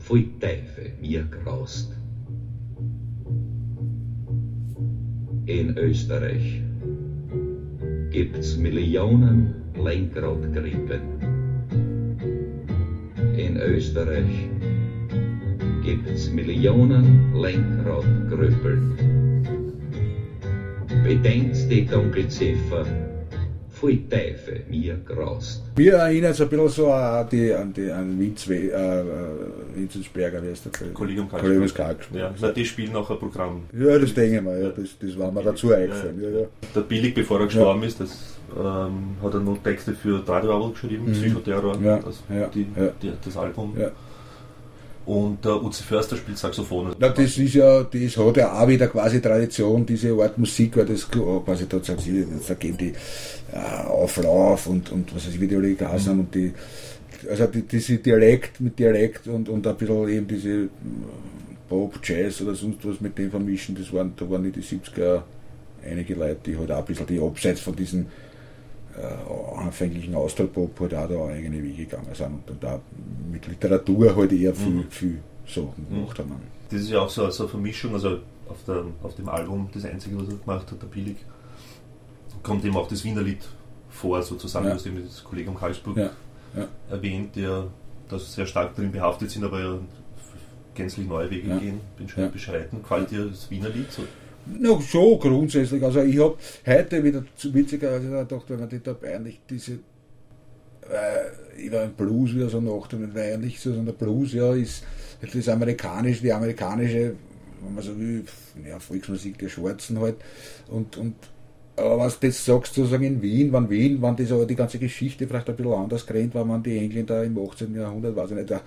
Pfui 0.00 0.30
Teufel, 0.40 0.94
mir 1.00 1.22
graust. 1.24 1.92
In 5.46 5.78
Österreich 5.78 6.60
gibt's 8.10 8.56
Millionen 8.56 9.54
Lenkradgrippen. 9.76 11.13
In 13.36 13.56
Österreich 13.56 14.48
gibt's 15.82 16.30
Millionen 16.30 17.34
Lenkradgrüppeln. 17.34 18.96
Bedenkt 21.02 21.68
die 21.68 21.84
Dunkelziffer. 21.84 23.03
Pfui 23.84 24.04
Teufel, 24.08 24.62
mir 24.70 24.96
graust. 25.04 25.62
Mir 25.76 25.92
erinnert 25.94 26.32
es 26.32 26.40
ein 26.40 26.48
bisschen 26.48 26.68
so 26.68 26.90
an, 26.90 27.28
die, 27.30 27.52
an, 27.52 27.72
die, 27.72 27.90
an 27.90 28.18
Vinz, 28.18 28.48
äh, 28.48 28.68
äh, 28.68 29.04
Vinzensberger, 29.74 30.42
wie 30.42 30.48
heißt 30.50 30.66
der? 30.66 30.88
Kollegium 30.94 31.28
Karlsburg. 31.28 31.98
Ja, 32.14 32.34
na, 32.40 32.50
die 32.52 32.64
spielen 32.64 32.96
auch 32.96 33.10
ein 33.10 33.18
Programm. 33.18 33.62
Ja, 33.78 33.98
das 33.98 34.14
denke 34.14 34.36
ich 34.36 34.42
mal, 34.42 34.62
ja, 34.62 34.70
das, 34.70 34.96
das 34.98 35.18
war 35.18 35.30
mir 35.30 35.42
dazu 35.42 35.72
eingefallen. 35.72 36.18
Ja, 36.22 36.30
ja. 36.40 36.46
Der 36.74 36.80
Billig, 36.80 37.12
bevor 37.14 37.40
er 37.40 37.46
gestorben 37.46 37.82
ist, 37.82 38.00
das 38.00 38.38
ähm, 38.56 39.16
hat 39.22 39.34
er 39.34 39.40
noch 39.40 39.58
Texte 39.62 39.92
für 39.92 40.26
Radioabel 40.26 40.70
geschrieben, 40.72 41.04
Mhm. 41.08 41.12
Psychoterror, 41.12 41.76
Ja, 41.82 41.98
das, 41.98 42.22
ja, 42.30 42.46
die, 42.46 42.66
ja. 42.76 42.88
Die, 43.02 43.12
das 43.22 43.36
Album. 43.36 43.74
Und 45.06 45.44
der 45.44 45.62
Uzi 45.62 45.82
Förster 45.82 46.16
spielt 46.16 46.38
Saxophon. 46.38 46.94
Na, 46.98 47.10
das 47.10 47.36
ist 47.36 47.54
ja, 47.54 47.82
das 47.82 48.16
hat 48.16 48.36
ja 48.38 48.58
auch 48.58 48.66
wieder 48.66 48.86
quasi 48.88 49.20
Tradition, 49.20 49.84
diese 49.84 50.12
Art 50.14 50.38
Musik, 50.38 50.78
weil 50.78 50.86
das 50.86 51.10
quasi 51.10 51.66
sie, 51.98 52.26
da 52.48 52.54
gehen 52.54 52.76
die 52.78 52.92
äh, 53.52 53.86
Auflauf 53.86 54.66
und, 54.66 54.90
und 54.92 55.14
was 55.14 55.26
weiß 55.26 55.34
ich, 55.34 55.40
wie 55.40 55.46
die 55.46 55.56
alle 55.56 55.74
geheißen 55.74 56.10
haben 56.10 56.20
und 56.20 56.34
die, 56.34 56.54
also 57.28 57.46
die, 57.46 57.62
diese 57.62 57.98
Dialekt 57.98 58.60
mit 58.60 58.78
Dialekt 58.78 59.26
und, 59.26 59.48
und 59.50 59.66
ein 59.66 59.76
bisschen 59.76 60.08
eben 60.08 60.26
diese 60.26 60.48
äh, 60.48 60.68
Pop, 61.68 62.00
Jazz 62.02 62.40
oder 62.40 62.54
sonst 62.54 62.78
was 62.84 63.00
mit 63.02 63.18
dem 63.18 63.30
vermischen, 63.30 63.74
das 63.74 63.92
waren, 63.92 64.14
da 64.16 64.28
waren 64.30 64.46
in 64.46 64.52
die 64.52 64.62
70er 64.62 65.22
einige 65.84 66.14
Leute, 66.14 66.38
die 66.46 66.56
halt 66.56 66.70
auch 66.70 66.78
ein 66.78 66.84
bisschen 66.86 67.06
die 67.06 67.20
abseits 67.20 67.60
von 67.60 67.76
diesen 67.76 68.06
äh, 69.00 69.58
anfänglichen 69.58 70.14
Austropop 70.14 70.78
halt 70.80 70.94
auch 70.94 71.08
da 71.08 71.26
eigene 71.32 71.62
Wege 71.62 71.84
gegangen 71.84 72.14
sind 72.14 72.26
und 72.26 72.42
dann 72.48 72.58
da 72.60 72.80
mit 73.30 73.46
Literatur 73.46 74.14
halt 74.16 74.32
eher 74.32 74.54
viel, 74.54 74.72
Mhm. 74.72 74.90
viel 74.90 75.18
Sachen 75.46 75.86
gemacht 75.88 76.18
haben. 76.18 76.32
Das 76.70 76.80
ist 76.80 76.90
ja 76.90 77.00
auch 77.00 77.10
so, 77.10 77.28
so 77.30 77.44
eine 77.44 77.50
Vermischung, 77.50 77.94
also 77.94 78.18
auf, 78.48 78.58
der, 78.66 78.84
auf 79.02 79.14
dem 79.14 79.28
Album, 79.28 79.68
das 79.74 79.84
einzige, 79.84 80.16
was 80.18 80.28
er 80.28 80.36
gemacht 80.36 80.70
hat, 80.70 80.80
der 80.82 80.86
Billig, 80.86 81.16
kommt 82.42 82.64
eben 82.64 82.76
auch 82.76 82.88
das 82.88 83.04
Wiener 83.04 83.22
Lied 83.22 83.42
vor, 83.90 84.22
sozusagen, 84.22 84.66
Ja. 84.68 84.74
hast 84.74 84.86
eben 84.86 85.02
das 85.04 85.22
Kollegium 85.24 85.56
Karlsburg 85.56 85.96
Ja, 85.96 86.10
ja. 86.56 86.66
erwähnt, 86.90 87.36
der 87.36 87.68
da 88.08 88.18
sehr 88.18 88.46
stark 88.46 88.74
drin 88.76 88.92
behaftet 88.92 89.30
sind, 89.30 89.44
aber 89.44 89.60
ja 89.60 89.78
gänzlich 90.74 91.06
neue 91.06 91.30
Wege 91.30 91.48
Ja. 91.48 91.58
gehen, 91.58 91.80
bin 91.96 92.08
schon 92.08 92.30
beschreiten. 92.30 92.82
Gefällt 92.82 93.10
dir 93.10 93.26
das 93.26 93.50
Wiener 93.50 93.68
Lied 93.68 93.90
so? 93.92 94.02
Na, 94.46 94.80
schon 94.80 95.18
grundsätzlich. 95.18 95.82
Also 95.82 96.02
ich 96.02 96.18
habe 96.18 96.36
heute 96.66 97.02
wieder 97.02 97.24
witzigerweise 97.42 98.08
gedacht, 98.08 98.44
wenn 98.48 98.60
man 98.60 98.68
die 98.68 98.82
da 98.82 98.94
eigentlich 99.02 99.40
diese 99.48 99.78
äh, 100.90 101.64
über 101.64 101.80
den 101.80 101.92
Blues 101.92 102.34
wieder 102.34 102.48
so 102.48 102.60
nachdenkt, 102.60 103.14
weil 103.14 103.34
eigentlich 103.34 103.60
so 103.60 103.72
der 103.72 103.92
Blues 103.92 104.32
ja 104.32 104.54
ist 104.54 104.84
das 105.32 105.48
amerikanische, 105.48 106.22
die 106.22 106.32
amerikanische, 106.32 107.14
wenn 107.62 107.74
man 107.74 107.82
so 107.82 107.98
will, 107.98 108.24
ja, 108.68 108.78
Volksmusik 108.78 109.38
der 109.38 109.48
Schwarzen 109.48 109.98
halt. 109.98 110.16
Und, 110.68 110.96
und 110.98 111.14
aber 111.76 111.98
was 111.98 112.20
du 112.20 112.28
das 112.28 112.44
sagst, 112.44 112.74
sozusagen 112.74 113.04
in 113.04 113.22
Wien, 113.22 113.52
wann 113.52 113.68
Wien, 113.68 113.96
wann 114.00 114.14
das 114.14 114.30
aber 114.30 114.46
die 114.46 114.54
ganze 114.54 114.78
Geschichte 114.78 115.26
vielleicht 115.26 115.48
ein 115.48 115.56
bisschen 115.56 115.72
anders 115.72 116.06
gerannt 116.06 116.34
war, 116.34 116.48
wann 116.48 116.62
die 116.62 116.78
Engländer 116.78 117.24
im 117.24 117.36
18. 117.36 117.74
Jahrhundert, 117.74 118.14
weiß 118.14 118.30
ich 118.30 118.36
nicht, 118.36 118.52
eine, 118.52 118.60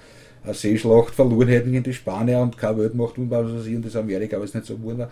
Seeschlacht 0.53 1.13
verloren 1.13 1.49
hätten 1.49 1.71
gegen 1.71 1.83
die 1.83 1.93
Spanier 1.93 2.39
und 2.39 2.57
keine 2.57 2.77
Weltmacht 2.79 3.17
und 3.17 3.29
was 3.29 3.51
weiß 3.51 3.65
ich, 3.65 3.75
und 3.75 3.85
das 3.85 3.95
Amerika, 3.95 4.37
es 4.37 4.53
nicht 4.53 4.65
so 4.65 4.77
geworden 4.77 4.99
war 4.99 5.11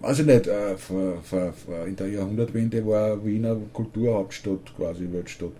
weiß 0.00 0.20
ich 0.20 0.26
nicht, 0.26 0.46
äh, 0.46 0.76
vor, 0.76 1.18
vor, 1.22 1.52
vor, 1.52 1.86
in 1.86 1.96
der 1.96 2.08
Jahrhundertwende 2.08 2.86
war 2.86 3.24
Wiener 3.24 3.56
Kulturhauptstadt, 3.72 4.76
quasi 4.76 5.08
Weltstadt. 5.12 5.52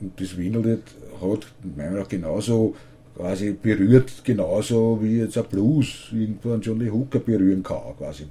Und 0.00 0.20
das 0.20 0.36
Wienerlied 0.36 0.82
hat 1.20 1.46
meiner 1.62 1.90
Meinung 1.90 2.02
nach 2.02 2.08
genauso 2.08 2.74
quasi 3.16 3.52
berührt, 3.52 4.24
genauso 4.24 4.98
wie 5.02 5.18
jetzt 5.18 5.36
ein 5.36 5.44
Blues 5.44 6.08
irgendwo 6.12 6.52
einen 6.52 6.62
Johnny 6.62 6.88
Hooker 6.88 7.18
berühren 7.18 7.62
kann, 7.62 7.96
quasi. 7.98 8.24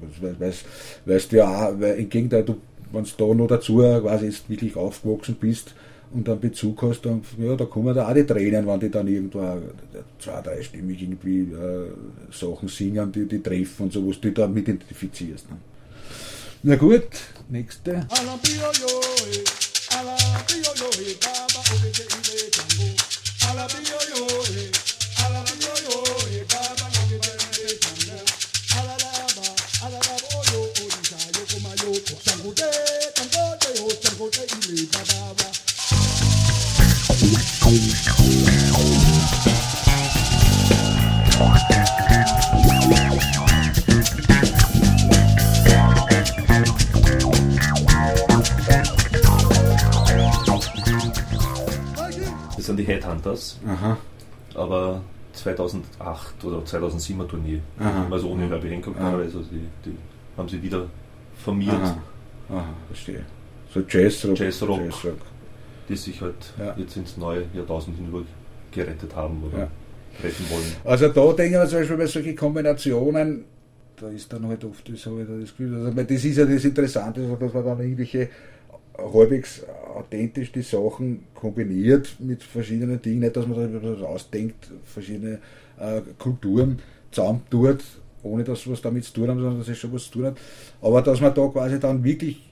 Weil's 1.05 1.27
du 1.27 1.37
ja 1.37 1.69
auch, 1.69 1.79
weil 1.79 1.99
im 1.99 2.09
Gegenteil, 2.09 2.43
du, 2.43 2.57
wenn 2.91 3.03
du 3.03 3.09
da 3.17 3.33
noch 3.33 3.47
dazu 3.47 3.77
quasi 3.77 4.25
jetzt 4.25 4.49
wirklich 4.49 4.75
aufgewachsen 4.75 5.35
bist 5.39 5.73
und 6.13 6.27
einen 6.27 6.39
Bezug 6.39 6.81
hast, 6.81 7.01
dann, 7.05 7.21
ja, 7.37 7.55
da 7.55 7.65
kommen 7.65 7.95
da 7.95 8.07
auch 8.07 8.13
die 8.13 8.25
Tränen, 8.25 8.67
wenn 8.67 8.79
die 8.79 8.89
dann 8.89 9.07
irgendwo 9.07 9.61
zwei, 10.19 10.41
dreistimmig 10.41 11.01
irgendwie 11.01 11.41
äh, 11.41 11.91
Sachen 12.31 12.67
singen, 12.67 13.11
die, 13.11 13.25
die 13.27 13.41
treffen 13.41 13.83
und 13.83 13.93
sowas, 13.93 14.17
die 14.21 14.33
du 14.33 14.41
damit 14.41 14.67
identifizierst. 14.67 15.49
Ne? 15.49 15.57
Na 16.63 16.75
gut, 16.75 17.07
nächste. 17.49 18.07
Das 52.55 52.65
sind 52.65 52.77
die 52.77 52.83
Headhunters, 52.83 53.59
Aha, 53.67 53.97
aber 54.55 55.01
2008 55.33 56.43
oder 56.43 56.63
2007 56.65 57.27
Tournee. 57.27 57.61
Aha. 57.79 58.07
Also 58.11 58.29
ohne 58.29 58.47
Herbie 58.49 58.69
Hancock, 58.69 58.99
also 58.99 59.39
die, 59.39 59.67
die 59.85 59.95
haben 60.37 60.49
sie 60.49 60.61
wieder 60.61 60.85
formiert, 61.43 61.73
aha, 61.73 61.97
aha, 62.49 62.65
verstehe. 62.87 63.25
So 63.73 63.79
Jazzrock. 63.87 64.37
Jazzrock. 64.37 64.79
Jazzrock. 64.81 65.17
die 65.89 65.95
sich 65.95 66.21
halt 66.21 66.53
Ja. 66.59 66.73
jetzt 66.77 66.95
ins 66.97 67.17
neue 67.17 67.45
Jahrtausend 67.53 67.95
hinüber 67.97 68.21
gerettet 68.71 69.15
haben 69.15 69.43
oder 69.43 69.59
Ja. 69.63 69.67
Retten 70.23 70.49
wollen. 70.49 70.75
Also 70.83 71.09
da 71.09 71.33
denke 71.33 71.55
ich 71.55 71.61
mir 71.61 71.67
zum 71.67 71.79
Beispiel 71.79 71.97
bei 71.97 72.05
solchen 72.05 72.35
Kombinationen, 72.35 73.45
da 73.99 74.09
ist 74.09 74.31
dann 74.33 74.47
halt 74.47 74.63
oft 74.65 74.87
das, 74.91 75.05
habe 75.05 75.21
ich 75.21 75.27
da 75.27 75.33
das 75.35 75.49
Gefühl, 75.49 75.75
also, 75.75 75.91
das 75.91 76.25
ist 76.25 76.37
ja 76.37 76.45
das 76.45 76.65
Interessante, 76.65 77.37
dass 77.39 77.53
man 77.53 77.65
dann 77.65 77.79
irgendwelche 77.79 78.29
halbwegs 78.97 79.63
authentisch 79.95 80.51
die 80.51 80.61
Sachen 80.61 81.23
kombiniert 81.33 82.15
mit 82.19 82.43
verschiedenen 82.43 83.01
Dingen, 83.01 83.19
nicht 83.19 83.35
dass 83.35 83.47
man 83.47 83.73
da 83.73 83.83
was 83.83 84.01
ausdenkt, 84.01 84.69
verschiedene 84.85 85.39
äh, 85.79 86.01
Kulturen 86.17 86.79
zusammentut, 87.11 87.83
ohne 88.23 88.43
dass 88.43 88.69
was 88.69 88.81
damit 88.81 89.05
zu 89.05 89.13
tun 89.13 89.29
haben, 89.29 89.39
sondern 89.39 89.59
dass 89.59 89.67
es 89.67 89.77
schon 89.77 89.93
was 89.93 90.05
zu 90.05 90.11
tun 90.11 90.25
hat. 90.25 90.37
Aber 90.81 91.01
dass 91.01 91.21
man 91.21 91.33
da 91.33 91.47
quasi 91.47 91.79
dann 91.79 92.03
wirklich, 92.03 92.51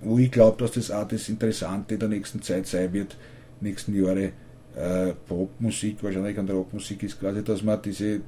wo 0.00 0.18
ich 0.18 0.30
glaube, 0.30 0.58
dass 0.58 0.72
das 0.72 0.90
auch 0.90 1.06
das 1.06 1.28
Interessante 1.28 1.98
der 1.98 2.08
nächsten 2.08 2.42
Zeit 2.42 2.66
sein 2.66 2.92
wird, 2.92 3.16
nächsten 3.60 3.94
Jahre, 3.94 4.32
äh, 4.76 5.12
Popmusik, 5.26 6.02
wahrscheinlich 6.02 6.38
an 6.38 6.46
der 6.46 6.56
Rockmusik 6.56 7.02
ist 7.02 7.18
quasi, 7.18 7.42
dass 7.42 7.62
man 7.62 7.80
diese, 7.82 8.20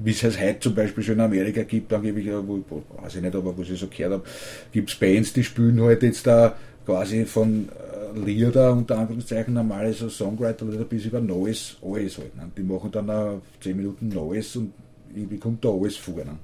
wie 0.00 0.10
es 0.10 0.22
heute 0.22 0.60
zum 0.60 0.74
Beispiel 0.74 1.02
schon 1.02 1.14
in 1.14 1.20
Amerika 1.20 1.62
gibt, 1.62 1.92
angeblich, 1.92 2.26
wo, 2.26 2.62
weiß 3.02 3.16
ich 3.16 3.22
nicht, 3.22 3.34
aber 3.34 3.56
was 3.56 3.70
ich 3.70 3.80
so 3.80 3.88
gehört 3.88 4.12
habe, 4.12 4.24
gibt 4.72 4.90
es 4.90 4.96
Bands, 4.96 5.32
die 5.32 5.44
spielen 5.44 5.80
halt 5.80 6.02
jetzt 6.02 6.26
da 6.26 6.56
quasi 6.84 7.24
von 7.24 7.68
äh, 7.68 8.18
Lieder, 8.18 8.72
unter 8.72 8.98
Anführungszeichen 8.98 9.54
normale 9.54 9.92
so 9.92 10.08
Songwriter-Lieder 10.08 10.84
bis 10.84 11.04
über 11.04 11.20
Neues, 11.20 11.76
alles 11.82 12.18
halt. 12.18 12.34
Ne? 12.36 12.50
Die 12.56 12.62
machen 12.62 12.90
dann 12.90 13.10
auch 13.10 13.42
10 13.60 13.76
Minuten 13.76 14.08
Neues 14.08 14.56
und 14.56 14.72
irgendwie 15.14 15.38
kommt 15.38 15.64
da 15.64 15.68
alles 15.68 15.96
vor. 15.96 16.16
Ne? 16.16 16.38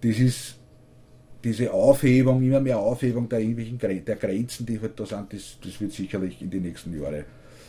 Das 0.00 0.18
ist 0.18 0.56
diese 1.44 1.72
Aufhebung, 1.72 2.42
immer 2.42 2.60
mehr 2.60 2.78
Aufhebung 2.78 3.28
der 3.28 3.40
irgendwelchen 3.40 3.78
Gren- 3.78 4.04
der 4.04 4.16
Grenzen, 4.16 4.66
die 4.66 4.80
halt 4.80 4.98
da 4.98 5.06
sind, 5.06 5.32
das, 5.32 5.58
das 5.62 5.80
wird 5.80 5.92
sicherlich 5.92 6.40
in 6.40 6.50
die 6.50 6.60
nächsten 6.60 6.92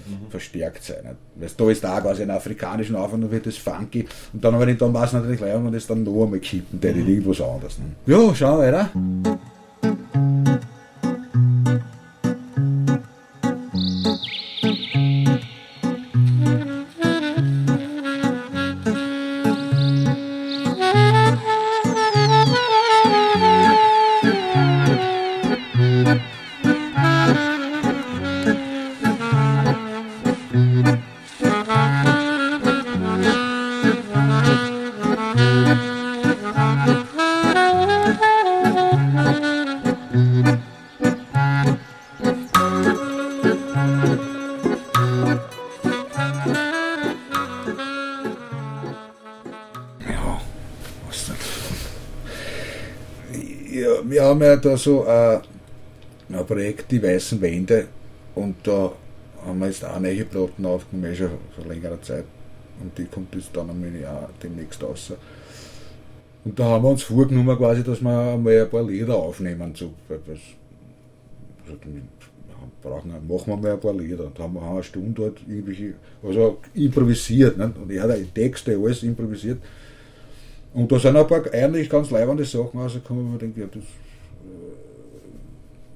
Jahre 0.10 0.30
verstärkt 0.30 0.84
sein. 0.84 1.04
Nicht? 1.04 1.60
Weil 1.60 1.66
da 1.66 1.72
ist 1.72 1.84
da 1.84 2.02
quasi 2.02 2.24
ein 2.24 2.32
afrikanischen 2.32 2.96
Aufwand, 2.96 3.24
dann 3.24 3.32
wird 3.32 3.46
das 3.46 3.58
funky 3.58 4.06
und 4.34 4.44
dann, 4.44 4.70
ich 4.70 4.78
dann 4.78 4.94
weiß 4.94 5.14
natürlich 5.14 5.38
gleich, 5.38 5.54
wenn 5.54 5.72
das 5.72 5.88
dann 5.88 6.04
noch 6.04 6.24
einmal 6.24 6.40
kippen, 6.40 6.80
der 6.80 6.94
mhm. 6.94 7.08
irgendwas 7.08 7.42
anderes. 7.42 7.78
Nicht? 7.80 8.08
Ja, 8.08 8.36
schau 8.36 8.60
weiter. 8.60 8.90
Da 54.66 54.78
so 54.78 55.06
äh, 55.06 55.40
ein 56.30 56.46
Projekt, 56.46 56.92
die 56.92 57.02
weißen 57.02 57.42
Wände, 57.42 57.88
und 58.36 58.56
da 58.64 58.92
haben 59.46 59.60
wir 59.60 59.68
jetzt 59.68 59.86
auch 59.86 60.00
neue 60.00 60.26
Platten 60.26 60.66
aufgenommen, 60.66 61.12
eh 61.12 61.16
schon 61.16 61.30
vor 61.56 61.66
längerer 61.66 62.02
Zeit. 62.02 62.26
Und 62.82 62.98
die 62.98 63.06
kommt 63.06 63.34
jetzt 63.36 63.56
dann 63.56 63.70
einmal 63.70 63.92
auch 64.08 64.30
demnächst 64.42 64.82
raus. 64.82 65.14
Und 66.46 66.60
da 66.60 66.66
haben 66.66 66.84
wir 66.84 66.90
uns 66.90 67.04
vorgenommen, 67.04 67.56
quasi, 67.58 67.84
dass 67.84 68.02
wir 68.02 68.34
einmal 68.34 68.62
ein 68.62 68.70
paar 68.70 68.84
Lieder 68.84 69.16
aufnehmen. 69.16 69.74
So, 69.76 69.94
was, 70.10 70.20
also, 71.66 71.78
brauchen, 72.82 73.12
machen 73.12 73.48
wir 73.48 73.58
mal 73.58 73.72
ein 73.74 73.80
paar 73.80 73.94
Lieder. 73.94 74.26
Und 74.26 74.38
da 74.38 74.44
haben 74.44 74.56
wir 74.56 74.62
eine 74.62 74.84
Stunde 74.84 75.14
dort 75.14 75.40
irgendwelche, 75.48 75.94
also 76.22 76.60
improvisiert. 76.74 77.58
Nicht? 77.58 77.78
Und 77.78 77.92
er 77.92 78.04
hat 78.04 78.18
die 78.18 78.26
Texte, 78.26 78.76
alles 78.76 79.04
improvisiert. 79.04 79.60
Und 80.74 80.92
da 80.92 81.00
sind 81.00 81.16
ein 81.16 81.28
paar 81.28 81.44
eigentlich 81.54 81.90
ganz 81.90 82.10
leibende 82.10 82.44
Sachen 82.46 82.80
rausgekommen, 82.80 83.26
wo 83.26 83.30
man 83.30 83.40
denkt, 83.40 83.58
ja, 83.58 83.66
das 83.72 83.84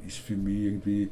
ist 0.07 0.17
für 0.17 0.35
mich 0.35 0.65
irgendwie 0.65 1.09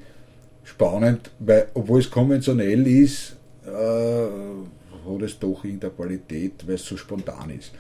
spannend, 0.64 1.32
weil 1.40 1.68
obwohl 1.74 2.00
es 2.00 2.10
konventionell 2.10 2.88
ist, 2.88 3.36
äh, 3.66 3.70
hat 3.70 5.22
es 5.22 5.38
doch 5.38 5.64
irgendeine 5.64 5.94
Qualität, 5.94 6.68
weil 6.68 6.76
es 6.76 6.86
so 6.86 6.98
spontan 6.98 7.52
ist. 7.52 7.72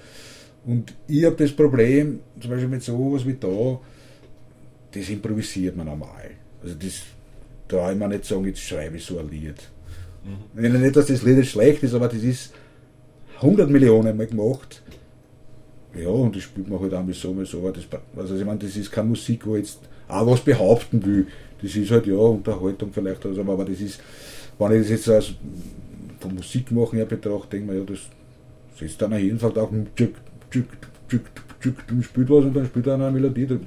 Und 0.65 0.93
ich 1.07 1.23
habe 1.25 1.35
das 1.35 1.51
Problem, 1.51 2.19
zum 2.39 2.51
Beispiel 2.51 2.69
mit 2.69 2.83
sowas 2.83 3.25
wie 3.25 3.35
da, 3.35 3.79
das 4.91 5.09
improvisiert 5.09 5.75
man 5.75 5.87
normal. 5.87 6.31
Also 6.61 6.75
das 6.75 7.01
da 7.67 7.91
ich 7.91 7.97
mir 7.97 8.07
nicht 8.07 8.25
sagen, 8.25 8.45
jetzt 8.45 8.61
schreibe 8.61 8.97
ich 8.97 9.05
so 9.05 9.19
ein 9.19 9.29
Lied. 9.29 9.55
Ich 10.55 10.61
meine 10.61 10.79
nicht, 10.79 10.95
dass 10.95 11.07
das 11.07 11.23
Lied 11.23 11.37
jetzt 11.37 11.49
schlecht 11.49 11.83
ist, 11.83 11.93
aber 11.93 12.07
das 12.07 12.23
ist 12.23 12.53
100 13.37 13.69
Millionen 13.69 14.15
Mal 14.17 14.27
gemacht. 14.27 14.81
Ja, 15.95 16.09
und 16.09 16.35
das 16.35 16.43
spielt 16.43 16.67
man 16.67 16.79
halt 16.79 16.93
auch 16.93 17.03
mal 17.03 17.13
so, 17.13 17.33
mal 17.33 17.45
so. 17.45 17.69
Das, 17.71 17.85
also 18.17 18.35
ich 18.35 18.45
meine, 18.45 18.59
das 18.59 18.75
ist 18.75 18.91
keine 18.91 19.09
Musik, 19.09 19.45
wo 19.45 19.55
jetzt 19.55 19.79
auch 20.07 20.27
was 20.27 20.41
behaupten 20.41 21.05
will. 21.05 21.27
Das 21.61 21.75
ist 21.75 21.91
halt 21.91 22.07
ja 22.07 22.15
Unterhaltung 22.15 22.91
vielleicht, 22.91 23.25
also, 23.25 23.41
aber 23.41 23.65
das 23.65 23.79
ist, 23.79 23.99
wenn 24.59 24.73
ich 24.73 24.81
das 24.81 24.89
jetzt 24.89 25.09
als 25.09 25.33
vom 26.19 26.35
Musikmachen 26.35 26.97
her 26.97 27.05
betrachte, 27.05 27.49
denke 27.51 27.65
ich 27.65 27.71
mir, 27.71 27.79
ja, 27.79 27.85
das 27.85 27.99
setzt 28.77 29.01
dann 29.01 29.13
hin, 29.13 29.39
sagt 29.39 29.57
auch 29.57 29.71
tschück, 29.95 30.15
tschück, 30.51 30.67
tschück, 31.09 31.21
tschück, 31.61 31.75
und 31.91 32.03
spielt 32.03 32.29
was 32.29 32.45
und 32.45 32.55
dann 32.55 32.65
spielt 32.65 32.87
er 32.87 32.95
eine 32.95 33.11
Melodie. 33.11 33.47
Das 33.47 33.59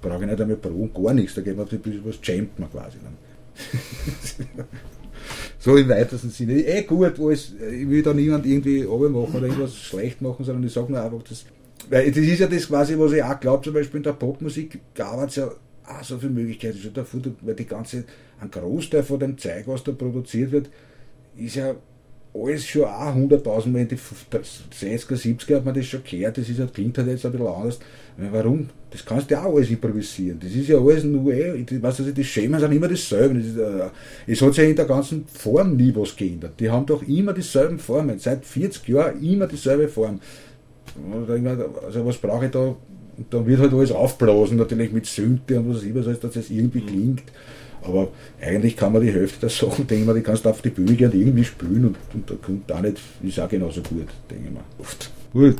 brauche 0.00 0.24
ich 0.24 0.30
nicht 0.30 0.40
einmal 0.40 0.56
proben, 0.56 0.92
gar 0.92 1.14
nichts. 1.14 1.34
Da 1.34 1.42
geht 1.42 1.56
man 1.56 1.68
die 1.68 1.76
Bühne, 1.76 2.00
was 2.04 2.18
jammt 2.22 2.58
man 2.58 2.70
quasi. 2.70 2.98
Dann. 3.02 4.66
so 5.58 5.76
im 5.76 5.88
weitesten 5.88 6.30
Sinne. 6.30 6.54
Eh 6.54 6.82
gut, 6.82 7.18
alles, 7.18 7.52
ich 7.54 7.88
will 7.88 8.02
da 8.02 8.14
niemand 8.14 8.46
irgendwie 8.46 8.82
machen 8.84 9.34
oder 9.34 9.46
irgendwas 9.46 9.76
schlecht 9.76 10.22
machen, 10.22 10.44
sondern 10.44 10.64
ich 10.64 10.72
sage 10.72 10.92
nur 10.92 11.02
einfach, 11.02 11.22
das, 11.28 11.44
weil 11.90 12.08
das 12.10 12.18
ist 12.18 12.38
ja 12.38 12.46
das 12.46 12.68
quasi, 12.68 12.98
was 12.98 13.12
ich 13.12 13.22
auch 13.22 13.40
glaube, 13.40 13.64
zum 13.64 13.74
Beispiel 13.74 13.98
in 13.98 14.04
der 14.04 14.12
Popmusik 14.12 14.80
gab 14.94 15.28
es 15.28 15.36
ja 15.36 15.50
auch 15.88 16.04
so 16.04 16.18
viele 16.18 16.32
Möglichkeiten. 16.32 16.78
Schon 16.78 16.94
davor, 16.94 17.20
weil 17.40 17.54
die 17.54 17.66
ganze, 17.66 18.04
ein 18.40 18.50
Großteil 18.50 19.02
von 19.02 19.20
dem 19.20 19.38
Zeug, 19.38 19.64
was 19.66 19.84
da 19.84 19.92
produziert 19.92 20.52
wird, 20.52 20.70
ist 21.36 21.56
ja 21.56 21.74
alles 22.34 22.66
schon 22.66 22.84
auch 22.84 23.14
100.000 23.14 23.68
Mal 23.68 23.80
in 23.82 23.88
die 23.88 23.96
60er, 23.96 25.16
70er 25.16 25.56
hat 25.56 25.64
man 25.64 25.74
das 25.74 25.86
schon 25.86 26.02
gehört, 26.04 26.38
das 26.38 26.48
ist, 26.48 26.74
klingt 26.74 26.98
halt 26.98 27.08
jetzt 27.08 27.24
ein 27.24 27.32
bisschen 27.32 27.46
anders. 27.46 27.78
Warum? 28.16 28.68
Das 28.90 29.04
kannst 29.04 29.30
du 29.30 29.34
ja 29.34 29.44
auch 29.44 29.54
alles 29.54 29.70
improvisieren. 29.70 30.38
Das 30.40 30.52
ist 30.52 30.68
ja 30.68 30.78
alles 30.78 31.04
nur, 31.04 31.32
eh, 31.32 31.54
ich 31.54 31.82
weiß 31.82 32.00
nicht, 32.00 32.16
die 32.16 32.24
Schemen 32.24 32.58
sind 32.58 32.72
immer 32.72 32.88
dasselbe. 32.88 33.38
Das 33.38 33.56
äh, 33.56 33.90
es 34.26 34.40
hat 34.42 34.54
sich 34.54 34.68
in 34.68 34.76
der 34.76 34.86
ganzen 34.86 35.26
Form 35.26 35.76
nie 35.76 35.94
was 35.94 36.16
geändert. 36.16 36.54
Die 36.58 36.70
haben 36.70 36.86
doch 36.86 37.02
immer 37.02 37.32
dieselben 37.32 37.78
Formen, 37.78 38.18
seit 38.18 38.44
40 38.44 38.88
Jahren 38.88 39.22
immer 39.22 39.46
dieselbe 39.46 39.88
Form. 39.88 40.20
Also 41.86 42.06
was 42.06 42.16
brauche 42.16 42.46
ich 42.46 42.50
da? 42.50 42.74
Und 43.18 43.34
dann 43.34 43.46
wird 43.46 43.60
halt 43.60 43.72
alles 43.72 43.90
aufblasen, 43.90 44.56
natürlich 44.56 44.92
mit 44.92 45.06
Synte 45.06 45.58
und 45.58 45.74
was 45.74 45.82
immer, 45.82 46.02
so 46.04 46.12
dass 46.12 46.34
das 46.34 46.50
irgendwie 46.50 46.80
klingt. 46.80 47.24
Aber 47.82 48.08
eigentlich 48.40 48.76
kann 48.76 48.92
man 48.92 49.02
die 49.02 49.12
Hälfte 49.12 49.40
der 49.40 49.50
Sachen, 49.50 49.86
denke 49.88 50.02
ich 50.02 50.06
mir, 50.06 50.14
die 50.14 50.22
kannst 50.22 50.44
du 50.44 50.50
auf 50.50 50.62
die 50.62 50.70
Bühne 50.70 50.94
gehen 50.94 51.10
und 51.10 51.18
irgendwie 51.18 51.44
spielen 51.44 51.84
und, 51.84 51.96
und 52.14 52.30
da 52.30 52.34
kommt 52.40 52.70
da 52.70 52.80
nicht, 52.80 52.98
ist 53.22 53.40
auch 53.40 53.48
genauso 53.48 53.80
gut, 53.82 54.06
denke 54.30 54.44
ich 54.46 54.52
mir. 54.52 54.60
Oft. 54.78 55.10
Gut. 55.32 55.56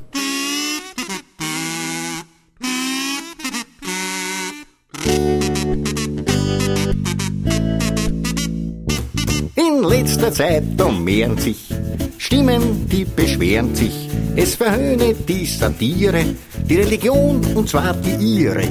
In 9.57 9.83
letzter 9.83 10.33
Zeit 10.33 10.62
da 10.77 10.88
mehren 10.90 11.37
sich 11.38 11.73
Stimmen, 12.18 12.87
die 12.88 13.05
beschweren 13.05 13.75
sich. 13.75 14.09
Es 14.37 14.57
verhöhne 14.57 15.14
die 15.14 15.47
Satire, 15.47 16.25
die 16.68 16.76
Religion 16.76 17.40
und 17.54 17.68
zwar 17.68 17.94
die 17.94 18.42
ihre. 18.42 18.68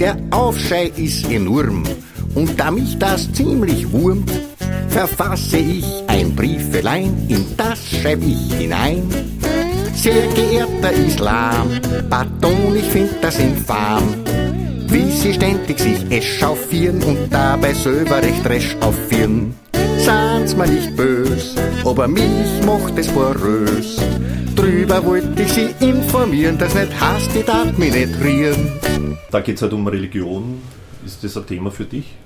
Der 0.00 0.16
Aufschrei 0.30 0.92
ist 0.96 1.30
enorm 1.30 1.84
und 2.34 2.58
da 2.58 2.70
mich 2.70 2.98
das 2.98 3.32
ziemlich 3.32 3.90
wurmt, 3.90 4.30
verfasse 4.88 5.58
ich 5.58 5.84
ein 6.08 6.34
Briefelein, 6.34 7.26
in 7.28 7.46
das 7.56 7.78
schreib 7.88 8.20
ich 8.22 8.52
hinein. 8.54 9.08
Sehr 9.94 10.26
geehrter 10.34 10.92
Islam, 10.92 11.68
pardon, 12.10 12.76
ich 12.76 12.84
find 12.84 13.12
das 13.22 13.38
infam. 13.38 14.02
Wie 14.88 15.10
sie 15.10 15.34
ständig 15.34 15.78
sich 15.78 16.10
echauffieren 16.10 17.02
und 17.02 17.28
dabei 17.30 17.72
selber 17.72 18.22
recht 18.22 18.46
resch 18.46 18.76
aufführen. 18.80 19.54
Sehen's 19.98 20.54
mir 20.54 20.66
nicht 20.66 20.94
bös, 20.94 21.54
aber 21.84 22.06
mich 22.06 22.64
macht 22.64 22.96
es 22.98 23.08
porös. 23.08 23.96
Drüber 24.56 25.04
wollte 25.04 25.42
ich 25.42 25.52
sie 25.52 25.68
informieren, 25.80 26.56
dass 26.56 26.74
nicht 26.74 26.98
hasst, 26.98 27.30
die 27.34 27.42
darf 27.42 27.76
mich 27.76 27.92
nicht 27.92 28.18
rieren. 28.24 29.18
Da 29.30 29.40
geht 29.40 29.56
es 29.56 29.62
halt 29.62 29.74
um 29.74 29.86
Religion. 29.86 30.62
Ist 31.04 31.22
das 31.22 31.36
ein 31.36 31.46
Thema 31.46 31.70
für 31.70 31.84
dich? 31.84 32.16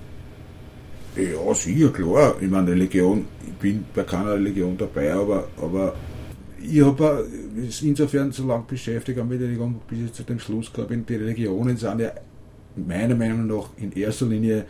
Ja, 1.17 1.53
sicher, 1.55 1.91
klar. 1.91 2.37
Ich 2.41 2.49
meine, 2.49 2.71
Religion, 2.71 3.27
ich 3.45 3.53
bin 3.55 3.85
bei 3.95 4.05
keiner 4.05 4.35
Religion 4.35 4.79
dabei, 4.79 5.13
aber, 5.13 5.49
aber 5.61 5.97
ich 6.63 6.81
habe 6.81 7.27
insofern 7.83 8.31
so 8.31 8.47
lange 8.47 8.65
beschäftigt 8.69 9.19
mit 9.25 9.41
Religion, 9.41 9.81
bis 9.89 9.99
ich 9.99 10.13
zu 10.13 10.23
dem 10.23 10.39
Schluss 10.39 10.73
gekommen 10.73 10.89
bin, 10.89 11.07
die 11.07 11.17
Religionen 11.17 11.77
sind 11.77 12.01
ja 12.01 12.13
meiner 12.77 13.17
Meinung 13.17 13.49
nach 13.49 13.71
in 13.77 13.91
erster 13.93 14.27
Linie 14.27 14.67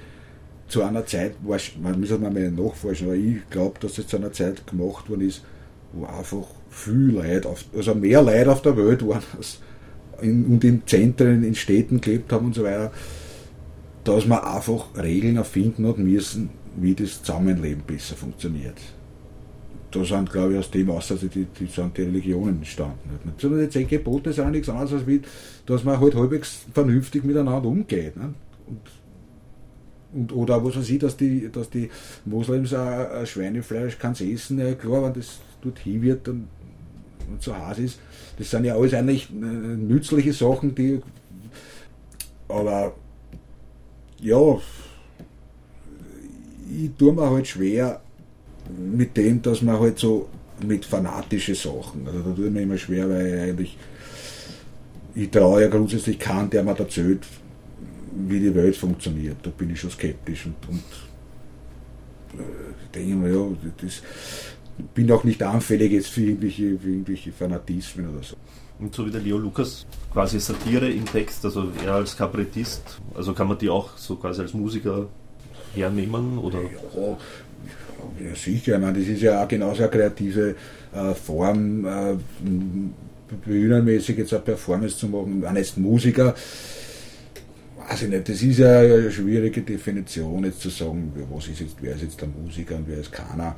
zu 0.66 0.82
einer 0.82 1.04
Zeit, 1.04 1.34
man 1.42 2.00
muss 2.00 2.10
halt 2.10 2.22
mal 2.22 2.50
nachforschen, 2.50 3.08
aber 3.08 3.16
ich 3.16 3.48
glaube, 3.50 3.78
dass 3.80 3.94
das 3.94 4.06
zu 4.06 4.16
einer 4.16 4.32
Zeit 4.32 4.66
gemacht 4.66 5.10
worden 5.10 5.28
ist, 5.28 5.44
wo 5.92 6.06
einfach 6.06 6.46
viel 6.70 7.12
Leid, 7.16 7.46
auf, 7.46 7.64
also 7.76 7.94
mehr 7.94 8.22
Leid 8.22 8.48
auf 8.48 8.62
der 8.62 8.76
Welt 8.76 9.06
waren 9.06 9.22
als 9.36 9.60
in, 10.22 10.46
und 10.46 10.64
in 10.64 10.86
Zentren, 10.86 11.42
in 11.44 11.54
Städten 11.54 12.00
gelebt 12.00 12.32
haben 12.32 12.46
und 12.46 12.54
so 12.54 12.64
weiter 12.64 12.90
dass 14.04 14.26
man 14.26 14.40
einfach 14.40 14.86
Regeln 14.96 15.36
erfinden 15.36 15.86
hat 15.86 15.98
müssen, 15.98 16.50
wie 16.76 16.94
das 16.94 17.22
Zusammenleben 17.22 17.82
besser 17.86 18.16
funktioniert. 18.16 18.76
Da 19.90 20.04
sind, 20.04 20.30
glaube 20.30 20.52
ich, 20.52 20.58
aus 20.58 20.70
dem 20.70 20.90
aus, 20.90 21.10
also 21.10 21.26
die, 21.26 21.46
die, 21.58 21.66
sind 21.66 21.96
die 21.96 22.02
Religionen 22.02 22.58
entstanden. 22.58 23.10
Sondern 23.38 23.60
die 23.60 23.68
zehn 23.68 23.88
Gebote 23.88 24.32
sind 24.32 24.52
nichts 24.52 24.68
anderes, 24.68 24.92
als 24.92 25.06
wie, 25.06 25.20
dass 25.66 25.82
man 25.82 25.98
halt 25.98 26.14
halbwegs 26.14 26.64
vernünftig 26.72 27.24
miteinander 27.24 27.68
umgeht. 27.68 28.16
Ne? 28.16 28.34
Und, 28.68 28.80
und, 30.12 30.32
oder 30.32 30.64
was 30.64 30.76
weiß 30.76 30.88
ich, 30.90 30.98
dass 31.00 31.16
die, 31.16 31.50
dass 31.50 31.70
die 31.70 31.90
Moslems 32.24 32.72
ein 32.72 33.26
Schweinefleisch 33.26 33.98
kann 33.98 34.12
essen, 34.12 34.60
ja 34.60 34.74
klar, 34.74 35.02
wenn 35.02 35.14
das 35.14 35.40
dorthin 35.60 36.02
wird 36.02 36.28
und, 36.28 36.46
so 37.38 37.56
heiß 37.56 37.78
ist. 37.78 37.98
Das 38.38 38.50
sind 38.50 38.64
ja 38.64 38.74
alles 38.74 38.94
eigentlich 38.94 39.30
äh, 39.30 39.34
nützliche 39.34 40.32
Sachen, 40.32 40.74
die 40.74 41.00
aber 42.50 42.94
ja, 44.20 44.60
ich 46.68 46.90
tue 46.98 47.12
mir 47.12 47.30
halt 47.30 47.46
schwer, 47.46 48.00
mit 48.76 49.16
dem, 49.16 49.40
dass 49.42 49.62
man 49.62 49.80
halt 49.80 49.98
so 49.98 50.28
mit 50.64 50.84
fanatische 50.84 51.54
Sachen, 51.54 52.06
also 52.06 52.20
da 52.20 52.34
tut 52.34 52.52
mir 52.52 52.62
immer 52.62 52.76
schwer, 52.76 53.08
weil 53.08 53.26
ich 53.26 53.40
eigentlich, 53.40 53.78
ich 55.14 55.30
traue 55.30 55.62
ja 55.62 55.68
grundsätzlich 55.68 56.18
keinen, 56.18 56.50
der 56.50 56.62
mir 56.62 56.78
erzählt, 56.78 57.26
wie 58.12 58.40
die 58.40 58.54
Welt 58.54 58.76
funktioniert. 58.76 59.36
Da 59.42 59.50
bin 59.50 59.70
ich 59.70 59.80
schon 59.80 59.90
skeptisch 59.90 60.46
und, 60.46 60.68
und 60.68 60.82
äh, 62.38 62.94
denke 62.94 63.14
mir, 63.16 63.32
ja, 63.32 63.46
das, 63.80 64.02
bin 64.94 65.10
auch 65.12 65.24
nicht 65.24 65.42
anfällig 65.42 65.92
jetzt 65.92 66.08
für 66.08 66.22
irgendwelche, 66.22 66.78
für 66.78 66.88
irgendwelche 66.88 67.32
Fanatismen 67.32 68.08
oder 68.08 68.22
so. 68.22 68.36
Und 68.78 68.94
so 68.94 69.06
wie 69.06 69.10
der 69.10 69.20
Leo 69.20 69.36
Lukas 69.36 69.86
quasi 70.12 70.40
Satire 70.40 70.90
im 70.90 71.04
Text, 71.04 71.44
also 71.44 71.68
er 71.84 71.94
als 71.94 72.16
Kabarettist, 72.16 72.98
also 73.14 73.34
kann 73.34 73.48
man 73.48 73.58
die 73.58 73.68
auch 73.68 73.96
so 73.98 74.16
quasi 74.16 74.40
als 74.40 74.54
Musiker 74.54 75.06
hernehmen 75.74 76.38
oder? 76.38 76.60
Ja, 76.62 77.16
ja 78.26 78.34
sicher, 78.34 78.76
ich 78.76 78.80
meine, 78.80 78.98
das 78.98 79.08
ist 79.08 79.20
ja 79.20 79.44
auch 79.44 79.48
genauso 79.48 79.82
eine 79.82 79.90
kreative 79.90 80.54
äh, 80.94 81.14
Form, 81.14 81.84
äh, 81.84 82.16
bühnenmäßig 83.44 84.18
jetzt 84.18 84.32
eine 84.32 84.42
Performance 84.42 84.96
zu 84.96 85.08
machen, 85.08 85.44
auch 85.44 85.54
jetzt 85.54 85.76
Musiker. 85.76 86.34
Weiß 87.86 88.02
ich 88.02 88.08
nicht, 88.08 88.28
das 88.28 88.40
ist 88.40 88.58
ja 88.58 88.78
eine 88.78 89.10
schwierige 89.10 89.60
Definition, 89.60 90.44
jetzt 90.44 90.60
zu 90.60 90.70
sagen, 90.70 91.12
was 91.30 91.48
ist 91.48 91.60
jetzt, 91.60 91.76
wer 91.80 91.94
ist 91.94 92.02
jetzt 92.02 92.20
der 92.20 92.28
Musiker 92.28 92.76
und 92.76 92.88
wer 92.88 92.98
ist 92.98 93.12
keiner 93.12 93.56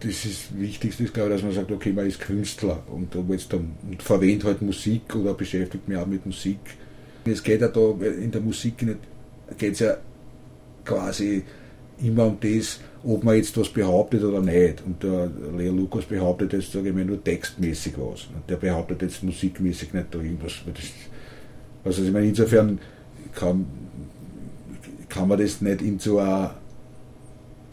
das 0.00 0.24
ist 0.24 0.58
Wichtigste, 0.58 1.04
ist, 1.04 1.14
glaube 1.14 1.30
ich, 1.30 1.36
dass 1.36 1.42
man 1.42 1.52
sagt, 1.52 1.70
okay, 1.70 1.92
man 1.92 2.06
ist 2.06 2.20
Künstler 2.20 2.82
und, 2.88 3.14
jetzt 3.30 3.52
dann, 3.52 3.72
und 3.88 4.02
verwendet 4.02 4.44
halt 4.44 4.62
Musik 4.62 5.14
oder 5.14 5.34
beschäftigt 5.34 5.88
mich 5.88 5.98
auch 5.98 6.06
mit 6.06 6.24
Musik. 6.24 6.58
Es 7.24 7.42
geht 7.42 7.60
ja 7.60 7.68
da 7.68 7.90
in 8.00 8.30
der 8.30 8.40
Musik 8.40 8.86
geht 9.58 9.74
es 9.74 9.80
ja 9.80 9.96
quasi 10.84 11.42
immer 12.02 12.26
um 12.26 12.38
das, 12.40 12.80
ob 13.04 13.24
man 13.24 13.36
jetzt 13.36 13.56
was 13.58 13.68
behauptet 13.68 14.22
oder 14.24 14.40
nicht. 14.40 14.82
Und 14.84 15.02
der 15.02 15.30
Leo 15.56 15.72
Lukas 15.72 16.04
behauptet 16.04 16.52
jetzt, 16.54 16.72
sage 16.72 16.88
ich 16.88 16.94
mal, 16.94 17.04
nur 17.04 17.22
textmäßig 17.22 17.94
was. 17.96 18.28
Und 18.34 18.48
der 18.48 18.56
behauptet 18.56 19.02
jetzt 19.02 19.22
musikmäßig 19.22 19.92
nicht 19.92 20.06
da 20.10 20.18
irgendwas. 20.18 20.52
Also 21.84 22.02
ich 22.02 22.12
meine, 22.12 22.26
insofern 22.26 22.78
kann, 23.34 23.66
kann 25.08 25.28
man 25.28 25.38
das 25.38 25.60
nicht 25.60 25.82
in 25.82 25.98
so 25.98 26.18
eine 26.18 26.52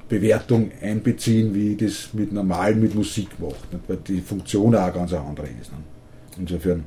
Bewertung 0.10 0.72
einbeziehen, 0.82 1.54
wie 1.54 1.74
ich 1.74 1.78
das 1.78 2.14
mit 2.14 2.32
normal 2.32 2.76
mit 2.76 2.96
Musik 2.96 3.40
macht, 3.40 3.72
nicht? 3.72 3.84
weil 3.88 3.98
die 3.98 4.22
Funktion 4.22 4.76
auch 4.76 4.94
ganz 4.94 5.14
eine 5.14 5.26
andere 5.26 5.48
ist. 5.48 5.72
Nicht? 5.72 6.40
Insofern 6.40 6.84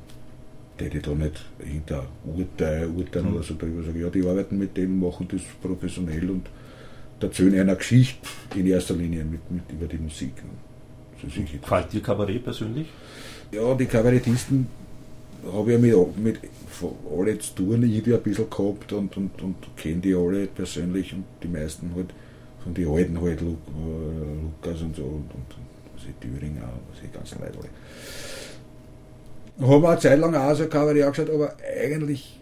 hätte 0.79 0.97
ich 0.97 1.03
da 1.03 1.11
nicht 1.11 1.45
irgendein 1.59 2.07
Urteil, 2.25 2.87
Urteil 2.89 3.23
mhm. 3.23 3.35
oder 3.35 3.43
so 3.43 3.55
drüber 3.57 3.83
sagen, 3.83 4.01
ja, 4.01 4.09
die 4.09 4.27
arbeiten 4.27 4.59
mit 4.59 4.77
dem, 4.77 5.01
machen 5.01 5.29
das 5.31 5.43
professionell 5.63 6.31
und 6.31 6.47
erzählen 7.21 7.61
einer 7.61 7.77
Geschichte 7.77 8.27
in 8.55 8.67
erster 8.67 8.95
Linie 8.95 9.25
mit, 9.25 9.51
mit 9.51 9.63
über 9.71 9.87
die 9.87 9.99
Musik. 9.99 10.33
So 11.21 11.27
Gefällt 11.27 11.93
dir 11.93 12.01
Kabarett 12.01 12.43
persönlich? 12.43 12.87
Ja, 13.53 13.75
die 13.75 13.85
Kabarettisten 13.87 14.67
habe 15.53 15.75
ich 15.75 15.81
mit, 15.81 16.19
mit 16.19 16.41
alle 17.15 17.39
zu 17.39 17.55
tun, 17.55 17.83
irgendwie 17.83 18.15
ein 18.15 18.23
bisschen 18.23 18.49
gehabt 18.49 18.93
und, 18.93 19.17
und, 19.17 19.43
und 19.43 19.57
kenne 19.77 19.97
die 19.97 20.15
alle 20.15 20.47
persönlich 20.47 21.13
und 21.13 21.25
die 21.43 21.49
meisten 21.49 21.91
halt 21.95 22.11
von 22.63 22.75
den 22.75 22.89
Alten 22.89 23.21
halt, 23.21 23.41
Lu, 23.41 23.53
äh, 23.53 24.43
Lukas 24.43 24.83
und 24.83 24.97
so 24.97 25.03
und, 25.03 25.31
und 25.35 25.47
was 25.95 26.05
ich, 26.05 26.15
Thüringer, 26.21 26.69
was 26.91 27.13
ganzen 27.13 27.41
Leute 27.41 27.59
alle. 27.59 27.69
Haben 29.69 29.83
wir 29.83 29.89
eine 29.91 30.01
Zeit 30.01 30.19
lang 30.19 30.35
auch 30.35 30.55
so 30.55 30.67
Kabarett 30.67 31.05
angeschaut, 31.05 31.31
aber 31.31 31.55
eigentlich 31.83 32.41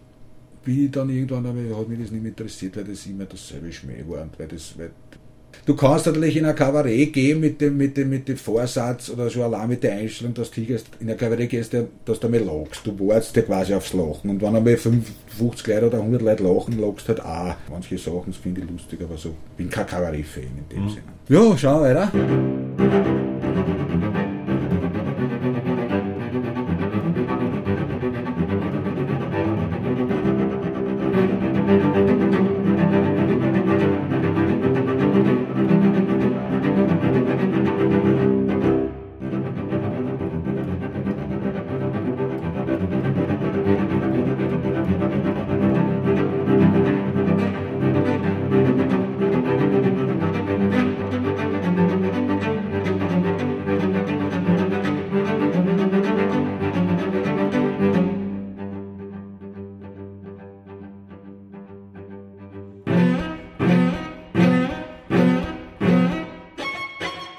bin 0.65 0.85
ich 0.85 0.91
dann 0.91 1.09
irgendwann, 1.09 1.47
aber 1.47 1.79
hat 1.79 1.89
mich 1.89 2.01
das 2.01 2.11
nicht 2.11 2.23
mehr 2.23 2.31
interessiert, 2.31 2.77
weil 2.77 2.85
das 2.85 3.07
immer 3.07 3.25
dasselbe 3.25 3.73
Schmäh 3.73 4.05
war 4.07 4.23
und 4.23 4.39
weil 4.39 4.49
das, 4.49 4.79
weil 4.79 4.91
Du 5.67 5.77
kannst 5.77 6.07
natürlich 6.07 6.37
in 6.37 6.47
ein 6.47 6.55
Kabarett 6.55 7.13
gehen 7.13 7.41
mit 7.41 7.61
dem, 7.61 7.77
mit 7.77 7.97
dem, 7.97 8.09
mit 8.09 8.27
dem 8.27 8.39
Vorsatz 8.39 9.11
oder 9.11 9.29
schon 9.29 9.43
allein 9.43 9.69
mit 9.69 9.83
der 9.83 9.93
Einstellung, 9.93 10.33
dass 10.33 10.51
du 10.51 10.63
in 10.63 11.11
ein 11.11 11.17
Kabarett 11.17 11.51
gehst, 11.51 11.75
dass 12.07 12.21
du 12.21 12.27
einmal 12.27 12.41
lachst. 12.41 12.87
Du 12.87 12.99
wartest 13.07 13.37
dir 13.37 13.43
quasi 13.43 13.75
aufs 13.75 13.93
Lachen. 13.93 14.31
Und 14.31 14.41
wenn 14.41 14.57
einmal 14.57 14.77
50 14.77 15.67
Leute 15.67 15.87
oder 15.89 15.99
100 15.99 16.23
Leute 16.23 16.43
lachen, 16.43 16.81
lachst 16.81 17.09
du 17.09 17.09
halt 17.09 17.21
auch. 17.23 17.55
Manche 17.71 17.99
Sachen 17.99 18.33
finde 18.33 18.63
ich 18.63 18.71
lustig, 18.71 19.01
aber 19.03 19.19
so, 19.19 19.35
bin 19.59 19.69
kein 19.69 19.87
Kabarett-Fan 19.87 20.45
in 20.45 20.69
dem 20.75 20.85
mhm. 20.85 20.89
Sinne. 20.89 21.03
Ja, 21.29 21.59
schauen 21.59 21.85
wir 21.85 21.95
weiter. 21.95 23.79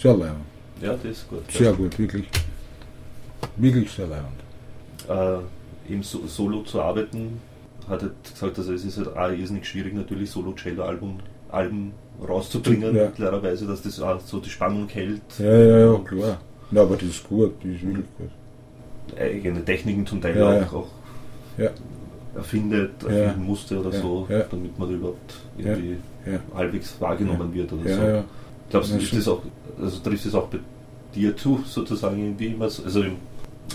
Sehr 0.09 0.17
leibend. 0.17 0.45
Ja, 0.81 0.93
das 0.93 1.05
ist 1.05 1.29
gut. 1.29 1.51
Sehr 1.51 1.73
gut, 1.73 1.99
wirklich. 1.99 2.25
Wirklich 3.57 3.91
sehr 3.91 4.07
leibend. 4.07 4.39
Äh, 5.07 5.93
Im 5.93 6.03
so 6.03 6.25
Solo 6.27 6.61
zu 6.63 6.81
arbeiten, 6.81 7.39
hat 7.87 8.03
er 8.03 8.11
gesagt, 8.23 8.57
also 8.57 8.73
es 8.73 8.85
ist 8.85 8.97
halt 8.97 9.15
auch 9.15 9.29
irrsinnig 9.29 9.67
schwierig, 9.67 9.93
natürlich 9.93 10.29
Solo-Cello-Alben 10.31 11.19
Alben 11.51 11.93
rauszubringen, 12.27 12.95
ja. 12.95 13.07
klarerweise, 13.07 13.65
dass 13.65 13.81
das 13.81 13.99
auch 13.99 14.19
so 14.19 14.39
die 14.39 14.49
Spannung 14.49 14.87
hält. 14.89 15.21
Ja, 15.39 15.45
ja, 15.45 15.77
ja, 15.91 15.99
klar. 15.99 16.37
Ja, 16.71 16.81
aber 16.83 16.95
das 16.95 17.09
ist 17.09 17.27
gut, 17.27 17.53
das 17.63 17.71
ist 17.71 17.81
wirklich 17.81 18.05
gut. 18.17 19.19
Eigene 19.19 19.65
Techniken 19.65 20.05
zum 20.05 20.21
Teil 20.21 20.37
ja, 20.37 20.61
auch, 20.63 20.73
auch 20.73 20.87
ja. 21.57 21.71
erfindet, 22.35 23.03
erfinden 23.03 23.43
musste 23.43 23.79
oder 23.79 23.91
so, 23.91 24.27
damit 24.29 24.77
man 24.77 24.91
überhaupt 24.91 25.35
irgendwie 25.57 25.97
halbwegs 26.53 26.95
wahrgenommen 26.99 27.51
wird 27.53 27.73
oder 27.73 27.95
so. 27.95 28.23
Glaubst 28.69 28.91
du, 28.91 28.97
ist 28.97 29.15
das 29.15 29.27
auch, 29.27 29.41
also 29.81 29.99
trifft 29.99 30.25
es 30.25 30.35
auch 30.35 30.47
bei 30.47 30.59
dir 31.15 31.35
zu, 31.35 31.63
sozusagen 31.65 32.19
irgendwie 32.19 32.47
immer, 32.47 32.65
also, 32.65 33.03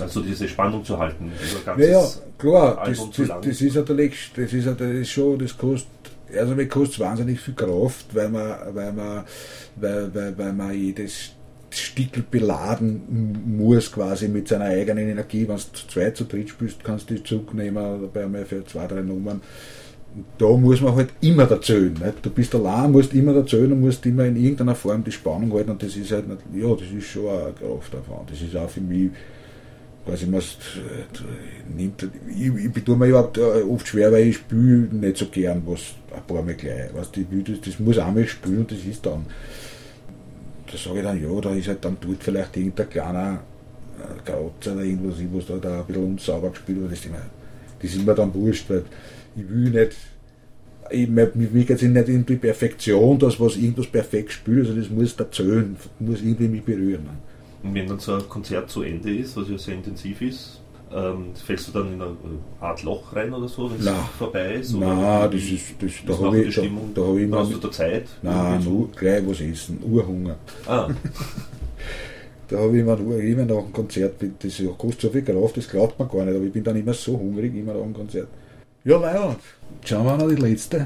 also 0.01 0.21
diese 0.21 0.49
Spannung 0.49 0.85
zu 0.85 0.99
halten? 0.99 1.33
ja, 1.79 1.85
ja, 1.85 2.09
klar, 2.39 2.83
das, 2.87 3.11
das, 3.11 3.29
das, 3.43 3.61
ist 3.61 3.75
natürlich, 3.75 4.31
das 4.37 4.53
ist, 4.53 5.11
schon, 5.11 5.39
das 5.39 5.57
kostet, 5.57 5.89
also 6.37 6.55
mir 6.55 6.69
kostet 6.69 7.01
wahnsinnig 7.01 7.41
viel 7.41 7.55
Kraft, 7.55 8.07
weil 8.15 8.29
man, 8.29 8.57
weil 8.73 8.93
man, 8.93 9.25
weil, 9.77 10.15
weil, 10.15 10.39
weil 10.39 10.53
man 10.53 10.75
jedes 10.75 11.33
Stickel 11.71 12.25
beladen 12.31 13.57
muss 13.59 13.91
quasi 13.91 14.29
mit 14.29 14.49
seiner 14.49 14.67
eigenen 14.67 15.09
Energie. 15.09 15.49
Wenn 15.49 15.57
du 15.57 15.63
zu 15.73 15.89
zweit, 15.89 16.17
zu 16.17 16.25
dritt 16.25 16.51
spielst, 16.51 16.85
kannst 16.85 17.11
du 17.11 17.15
die 17.15 17.25
Zug 17.25 17.53
nehmen, 17.53 18.09
bei 18.13 18.27
mir 18.27 18.47
für 18.47 18.65
zwei, 18.65 18.87
drei 18.87 19.03
Nummern 19.03 19.41
da 20.39 20.49
muss 20.49 20.81
man 20.81 20.95
halt 20.95 21.11
immer 21.21 21.51
erzählen. 21.51 21.93
Nicht? 21.93 22.25
Du 22.25 22.31
bist 22.31 22.55
allein, 22.55 22.93
musst 22.93 23.13
immer 23.15 23.35
erzählen 23.35 23.73
und 23.73 23.81
musst 23.81 24.07
immer 24.07 24.25
in 24.25 24.37
irgendeiner 24.37 24.75
Form 24.75 25.03
die 25.03 25.13
Spannung 25.13 25.53
halten 25.53 25.71
und 25.71 25.83
das 25.83 25.97
ist 25.97 26.13
halt 26.13 26.29
nicht, 26.29 26.41
ja, 26.55 26.75
das 26.75 26.89
ist 26.97 27.07
schon 27.07 27.29
eine 27.29 27.53
Kraftaufwand. 27.53 28.31
Das 28.31 28.41
ist 28.41 28.57
auch 28.57 28.71
für 28.71 28.81
mich, 28.81 29.11
quasi, 30.05 30.27
man 30.27 30.43
nimmt, 31.77 32.09
ich, 32.29 32.77
ich 32.77 32.85
tue 32.85 32.97
mir 32.97 33.07
überhaupt 33.07 33.39
äh, 33.39 33.63
oft 33.63 33.89
schwer, 33.89 34.13
weil 34.13 34.29
ich 34.29 34.37
spiele 34.37 34.89
nicht 34.93 35.17
so 35.17 35.27
gern 35.27 35.63
was 35.67 35.95
ein 36.15 36.23
paar 36.27 36.43
Mal 36.43 36.55
gleich. 36.55 36.95
Weißt, 36.95 37.17
ich 37.17 37.27
das, 37.45 37.61
das 37.61 37.79
muss 37.81 37.99
einmal 37.99 38.27
spielen 38.27 38.59
und 38.59 38.71
das 38.71 38.85
ist 38.85 39.05
dann, 39.05 39.27
da 40.71 40.77
sage 40.77 40.99
ich 40.99 41.05
dann, 41.05 41.23
ja, 41.23 41.41
da 41.41 41.51
ist 41.55 41.69
halt 41.69 41.85
dann 41.85 42.01
tut 42.01 42.23
vielleicht 42.23 42.57
irgendein 42.57 42.89
kleiner 42.89 43.41
Kratzer 44.25 44.75
oder 44.75 44.85
irgendwas, 44.85 45.17
was 45.33 45.47
da, 45.47 45.57
da 45.57 45.81
ein 45.81 45.87
bisschen 45.87 46.05
unsauber 46.05 46.51
gespielt 46.51 46.81
wird, 46.81 46.93
das 46.93 46.99
ist, 47.01 47.07
immer, 47.07 47.23
das 47.81 47.91
ist 47.91 48.07
mir 48.07 48.15
dann 48.15 48.35
wurscht, 48.35 48.71
weil 48.71 48.85
ich 49.37 49.49
will 49.49 49.71
nicht, 49.71 49.97
ich, 50.91 51.09
mich 51.09 51.67
geht 51.67 51.71
es 51.71 51.83
nicht 51.83 52.09
in 52.09 52.27
die 52.27 52.37
Perfektion, 52.37 53.19
dass 53.19 53.41
was 53.41 53.57
irgendwas 53.57 53.87
perfekt 53.87 54.33
spielt, 54.33 54.67
also 54.67 54.75
das 54.79 54.91
muss 54.91 55.15
erzählen, 55.15 55.77
muss 55.99 56.21
irgendwie 56.21 56.49
mich 56.49 56.63
berühren. 56.63 57.09
Und 57.63 57.75
wenn 57.75 57.87
dann 57.87 57.99
so 57.99 58.15
ein 58.15 58.29
Konzert 58.29 58.71
zu 58.71 58.83
Ende 58.83 59.15
ist, 59.15 59.37
was 59.37 59.49
ja 59.49 59.57
sehr 59.57 59.75
intensiv 59.75 60.21
ist, 60.21 60.61
ähm, 60.95 61.31
fällst 61.35 61.69
du 61.69 61.73
dann 61.73 61.95
in 61.95 62.01
eine 62.01 62.15
Art 62.61 62.83
Loch 62.83 63.17
rein 63.17 63.33
oder 63.33 63.49
so, 63.49 63.71
wenn 63.71 63.81
es 63.81 63.91
vorbei 64.19 64.55
ist? 64.55 64.75
Nein, 64.75 65.31
das 65.31 65.43
ist, 65.43 65.75
das, 65.81 65.93
da 66.07 66.25
habe 66.25 66.43
ich, 66.43 66.55
da, 66.55 66.63
da 66.95 67.03
hab 67.03 67.17
ich 67.17 67.33
Hast 67.33 67.53
du 67.53 67.59
da 67.59 67.71
Zeit? 67.71 68.05
Nein, 68.23 68.63
nur 68.63 68.91
gleich 68.93 69.27
was 69.27 69.41
essen, 69.41 69.83
Urhunger. 69.83 70.37
Ah. 70.67 70.89
da 72.49 72.59
habe 72.59 72.77
ich 72.77 72.83
immer, 72.83 72.99
immer 72.99 73.45
nach 73.45 73.63
dem 73.63 73.73
Konzert, 73.73 74.23
das 74.39 74.63
kostet 74.79 75.01
so 75.01 75.09
viel 75.11 75.23
Kraft, 75.23 75.57
das 75.57 75.69
glaubt 75.69 75.99
man 75.99 76.09
gar 76.09 76.25
nicht, 76.27 76.37
aber 76.37 76.45
ich 76.45 76.53
bin 76.53 76.63
dann 76.63 76.77
immer 76.77 76.95
so 76.95 77.19
hungrig, 77.19 77.55
immer 77.57 77.75
nach 77.75 77.83
dem 77.83 77.95
Konzert. 77.95 78.29
Ja, 78.85 78.99
meg 79.01 79.15
òg. 79.17 79.45
Kjenner 79.81 80.19
meg 80.21 80.27
litt 80.29 80.43
lite. 80.45 80.83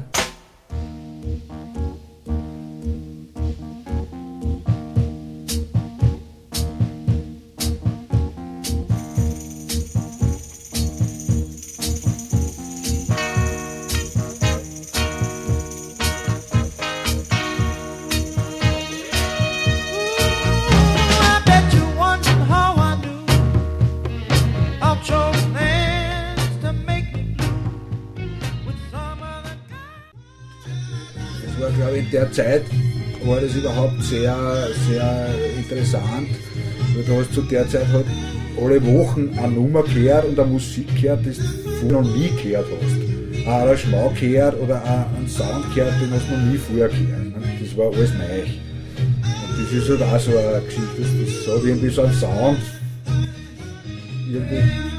Zeit 32.39 32.63
war 33.25 33.41
das 33.41 33.53
überhaupt 33.57 34.01
sehr, 34.01 34.37
sehr 34.89 35.29
interessant. 35.57 36.29
Weil 36.95 37.03
du 37.03 37.21
hast 37.21 37.35
zu 37.35 37.43
der 37.43 37.69
Zeit 37.69 37.89
halt 37.93 38.07
alle 38.57 38.85
Wochen 38.87 39.31
eine 39.37 39.53
Nummer 39.55 39.83
gehört 39.83 40.25
und 40.25 40.39
eine 40.39 40.49
Musik 40.49 40.87
gehört, 41.01 41.27
die 41.27 41.33
du 41.81 41.93
noch 41.93 42.03
nie 42.03 42.31
gehört 42.41 42.67
hast. 42.81 43.45
Ein 43.45 43.79
Schmau 43.79 44.13
gehört 44.21 44.61
oder 44.61 44.81
einen 44.85 45.29
Sound 45.29 45.75
gehört, 45.75 45.95
den 46.01 46.11
hast 46.13 46.29
du 46.29 46.37
noch 46.37 46.53
nie 46.53 46.59
vorher 46.59 46.89
gehört. 46.89 47.25
ne? 47.25 47.43
Das 47.61 47.77
war 47.77 47.87
alles 47.87 48.11
neu. 48.15 48.43
Und 48.43 49.65
das 49.65 49.73
ist 49.73 49.89
halt 49.89 50.03
auch 50.03 50.21
so 50.21 50.31
eine 50.31 50.63
Geschichte, 50.65 50.87
das, 50.99 51.47
das 51.47 51.57
hat 51.57 51.65
irgendwie 51.65 51.89
so 51.89 52.03
einen 52.03 52.15
Sound. 52.15 52.59
Irgendwie 54.31 54.98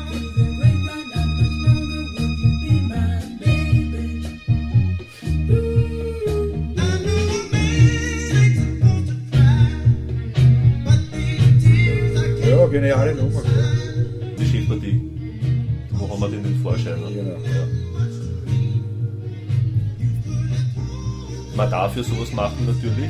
Ja 22.00 22.06
sowas 22.06 22.32
machen 22.32 22.66
natürlich. 22.66 23.10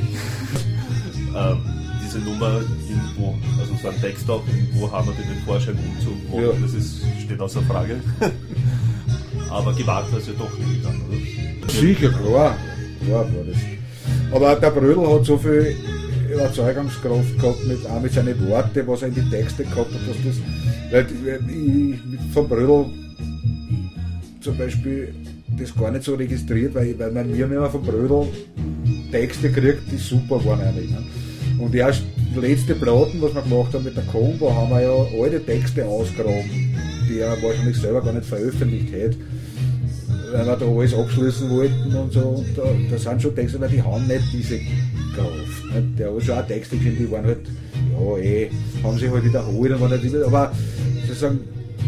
ähm, 1.36 1.58
diese 2.04 2.18
Nummer 2.18 2.60
irgendwo, 2.88 3.38
also 3.60 3.72
so 3.80 3.88
ein 3.88 4.00
Text 4.00 4.28
auch, 4.28 4.42
wo 4.72 4.90
haben 4.90 5.06
wir 5.06 5.14
den 5.14 5.42
Vorschein 5.44 5.76
umzumachen? 5.78 6.42
Ja. 6.42 6.52
Das 6.60 6.74
ist, 6.74 7.02
steht 7.24 7.40
außer 7.40 7.62
Frage. 7.62 8.00
Aber 9.50 9.72
gewagt 9.74 10.10
war 10.12 10.18
es 10.18 10.26
ja 10.26 10.32
doch 10.36 10.58
nicht 10.58 10.84
dann, 10.84 11.00
oder? 11.08 11.72
Sicher, 11.72 12.08
klar. 12.08 12.56
Klar 13.04 13.24
war 13.32 13.44
das. 13.46 13.58
Aber 14.32 14.56
der 14.56 14.70
Brödel 14.70 15.08
hat 15.08 15.24
so 15.24 15.38
viel 15.38 15.76
Überzeugungskraft 16.32 17.38
gehabt 17.38 17.66
mit, 17.66 17.86
auch 17.86 18.00
mit 18.00 18.12
seinen 18.12 18.48
Worten, 18.48 18.86
was 18.86 19.02
er 19.02 19.08
in 19.08 19.14
die 19.14 19.30
Texte 19.30 19.64
gehabt 19.64 19.92
hat, 19.92 20.00
dass 20.08 20.16
das, 20.24 20.36
weil 20.90 21.06
ich 21.48 22.32
vom 22.32 22.48
Brödel 22.48 22.86
zum 24.40 24.56
Beispiel 24.58 25.14
das 25.60 25.74
gar 25.74 25.90
nicht 25.90 26.04
so 26.04 26.14
registriert, 26.14 26.74
weil, 26.74 26.98
weil 26.98 27.12
man, 27.12 27.32
wir 27.32 27.44
haben 27.44 27.52
immer 27.52 27.70
vom 27.70 27.82
Brödel 27.82 28.28
Texte 29.10 29.50
gekriegt, 29.50 29.82
die 29.90 29.96
super 29.96 30.44
waren 30.44 30.60
eigentlich. 30.60 30.90
Ne? 30.90 31.02
Und 31.58 31.74
erst 31.74 32.02
die 32.34 32.40
letzte 32.40 32.74
Platten, 32.74 33.20
was 33.20 33.34
wir 33.34 33.42
gemacht 33.42 33.74
haben 33.74 33.84
mit 33.84 33.96
der 33.96 34.04
Combo, 34.04 34.54
haben 34.54 34.70
wir 34.70 34.82
ja 34.82 35.22
alte 35.22 35.44
Texte 35.44 35.84
ausgegraben, 35.84 36.74
die 37.08 37.18
er 37.18 37.36
wahrscheinlich 37.42 37.76
selber 37.76 38.02
gar 38.02 38.12
nicht 38.12 38.26
veröffentlicht 38.26 38.92
hätte 38.92 39.16
weil 40.32 40.46
wir 40.46 40.56
da 40.56 40.66
alles 40.66 40.94
abschließen 40.94 41.50
wollten 41.50 41.94
und 41.94 42.12
so. 42.12 42.20
Und 42.20 42.46
da, 42.56 42.62
da 42.90 42.98
sind 42.98 43.22
schon 43.22 43.34
Texte, 43.34 43.60
weil 43.60 43.68
die 43.68 43.82
haben 43.82 44.06
nicht 44.06 44.32
diese 44.32 44.58
Kraft. 45.14 45.74
Nicht? 45.74 45.98
Der 45.98 46.14
hat 46.14 46.22
schon 46.22 46.38
auch 46.38 46.46
Texte 46.46 46.76
geschrieben, 46.76 46.96
die 47.00 47.10
waren 47.10 47.24
halt, 47.24 47.40
ja, 47.92 48.18
eh, 48.18 48.50
haben 48.82 48.98
sich 48.98 49.10
halt 49.10 49.24
wiederholt 49.24 49.72
und 49.72 49.80
waren 49.80 50.00
nicht 50.00 50.14
aber 50.16 50.52
sozusagen, 51.06 51.40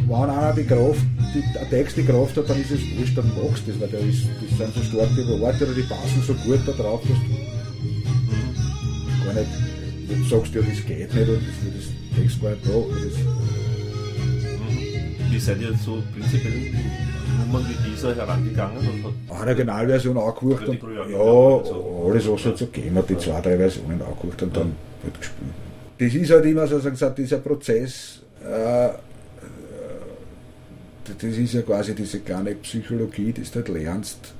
wenn 0.08 0.30
einer 0.30 0.52
die 0.52 0.64
Kraft, 0.64 1.00
die, 1.34 1.58
ein 1.58 1.70
Text 1.70 1.96
die 1.96 2.04
Kraft 2.04 2.36
hat, 2.36 2.50
dann 2.50 2.60
ist 2.60 2.70
es 2.70 2.80
wurscht, 2.98 3.16
dann 3.16 3.28
magst 3.28 3.66
du 3.66 3.72
das, 3.72 3.80
weil 3.80 3.88
der 3.88 4.00
ist, 4.00 4.26
das 4.40 4.58
sind 4.58 4.74
so 4.74 4.82
starke 4.82 5.40
Worte 5.40 5.64
oder 5.64 5.74
die 5.74 5.82
passen 5.82 6.22
so 6.26 6.34
gut 6.34 6.60
da 6.66 6.72
drauf, 6.72 7.00
dass 7.02 7.18
du 7.18 7.24
gar 9.24 9.34
nicht, 9.34 9.50
du 10.08 10.24
sagst 10.28 10.54
ja, 10.54 10.60
das 10.62 10.84
geht 10.86 11.14
nicht 11.14 11.28
und 11.28 11.42
das, 11.42 11.54
das 11.76 11.86
Text 12.18 12.42
gar 12.42 12.50
nicht 12.50 12.66
da. 12.66 12.70
Das, 12.70 13.16
Wie 15.30 15.38
seid 15.38 15.60
ihr 15.60 15.74
so 15.84 16.02
prinzipiell 16.12 16.52
in 16.54 16.74
Nummern 17.38 17.66
wie 17.68 17.90
dieser 17.90 18.14
herangegangen? 18.14 18.78
Und 18.78 19.04
hat, 19.04 19.12
eine 19.30 19.50
Originalversion 19.50 20.18
angehört 20.18 20.62
die 20.66 20.70
und 20.70 20.82
ja, 21.10 21.18
also. 21.18 22.10
alles 22.10 22.28
was 22.28 22.44
halt 22.44 22.58
so 22.58 22.66
gegeben 22.66 22.96
hat, 22.96 23.08
die 23.08 23.18
zwei, 23.18 23.40
drei 23.40 23.56
Versionen 23.56 24.02
angehört 24.02 24.42
und 24.42 24.56
dann 24.56 24.72
halt 25.02 25.18
gespielt. 25.18 25.50
Das 25.98 26.14
ist 26.14 26.30
halt 26.30 26.44
immer 26.46 26.66
so, 26.66 26.80
so 26.80 26.90
gesagt, 26.90 27.18
dieser 27.18 27.38
Prozess, 27.38 28.22
äh, 28.44 28.88
das 31.04 31.22
ist 31.22 31.54
ja 31.54 31.62
quasi 31.62 31.94
diese 31.94 32.20
kleine 32.20 32.54
Psychologie, 32.56 33.32
die 33.32 33.42
du 33.42 33.54
halt 33.54 33.68
lernst, 33.68 34.34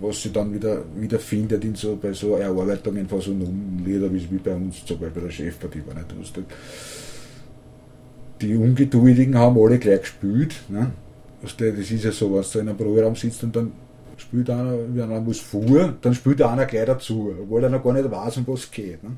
was 0.00 0.22
sie 0.22 0.32
dann 0.32 0.52
wieder, 0.52 0.82
wieder 0.96 1.18
findet 1.18 1.64
in 1.64 1.74
so, 1.74 1.96
bei 1.96 2.12
so 2.12 2.36
Erarbeitungen 2.36 3.08
von 3.08 3.20
so 3.20 3.30
Nummenlieder, 3.30 4.12
wie, 4.12 4.28
wie 4.30 4.38
bei 4.38 4.54
uns 4.54 4.84
zum 4.84 4.98
Beispiel 4.98 5.22
der 5.22 5.30
Chefpartie 5.30 5.82
war 5.86 5.94
nicht. 5.94 6.06
Hast 6.20 6.36
die 8.42 8.56
Ungeduldigen 8.56 9.38
haben 9.38 9.56
alle 9.56 9.78
gleich 9.78 10.00
gespielt. 10.00 10.54
Ne? 10.68 10.90
Das 11.42 11.54
ist 11.60 12.04
ja 12.04 12.12
so, 12.12 12.34
was 12.34 12.50
du 12.52 12.58
in 12.58 12.68
einem 12.68 12.76
Programm 12.76 13.14
sitzt 13.14 13.42
und 13.44 13.54
dann 13.54 13.72
spielt 14.16 14.50
einer, 14.50 14.76
wenn 14.92 15.04
einer 15.04 15.20
muss 15.20 15.40
vor, 15.40 15.94
dann 16.00 16.14
spielt 16.14 16.42
einer 16.42 16.66
gleich 16.66 16.86
dazu, 16.86 17.34
obwohl 17.40 17.64
er 17.64 17.70
noch 17.70 17.82
gar 17.82 17.92
nicht 17.92 18.10
weiß, 18.10 18.38
um 18.38 18.46
was 18.46 18.60
es 18.60 18.70
geht. 18.70 19.02
Ne? 19.02 19.10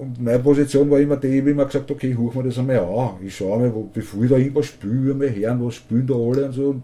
Und 0.00 0.18
meine 0.18 0.38
Position 0.38 0.90
war 0.90 0.98
immer 0.98 1.18
die, 1.18 1.40
ich 1.40 1.46
habe 1.46 1.66
gesagt, 1.66 1.90
okay, 1.90 2.12
ich 2.12 2.16
huch 2.16 2.34
mir 2.34 2.44
das 2.44 2.58
einmal 2.58 2.78
an. 2.78 3.16
Ich 3.22 3.36
schaue 3.36 3.58
mal, 3.58 3.84
bevor 3.92 4.24
ich 4.24 4.30
da 4.30 4.38
irgendwas 4.38 4.64
spiele, 4.64 5.12
mal 5.12 5.28
hören, 5.28 5.62
was 5.62 5.74
spielen 5.74 6.06
da 6.06 6.14
alle 6.14 6.46
und 6.46 6.52
so. 6.52 6.70
Und, 6.70 6.82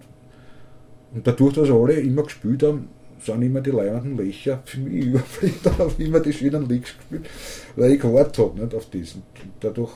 und 1.15 1.27
dadurch, 1.27 1.55
dass 1.55 1.71
alle 1.71 1.95
immer 1.95 2.25
gespielt 2.25 2.63
haben, 2.63 2.89
sind 3.19 3.41
immer 3.41 3.63
die 3.63 3.71
leibenden 3.71 4.19
Löcher 4.19 4.61
für 4.67 4.81
mich. 4.81 5.19
Da 5.65 5.79
habe 5.79 5.95
immer 5.97 6.21
die 6.21 6.35
schönen 6.35 6.69
Licks 6.69 6.95
gespielt, 6.95 7.27
weil 7.75 7.93
ich 7.93 8.01
gewartet 8.01 8.39
habe 8.39 8.77
auf 8.77 8.91
diesen. 8.91 9.23
Dadurch 9.61 9.93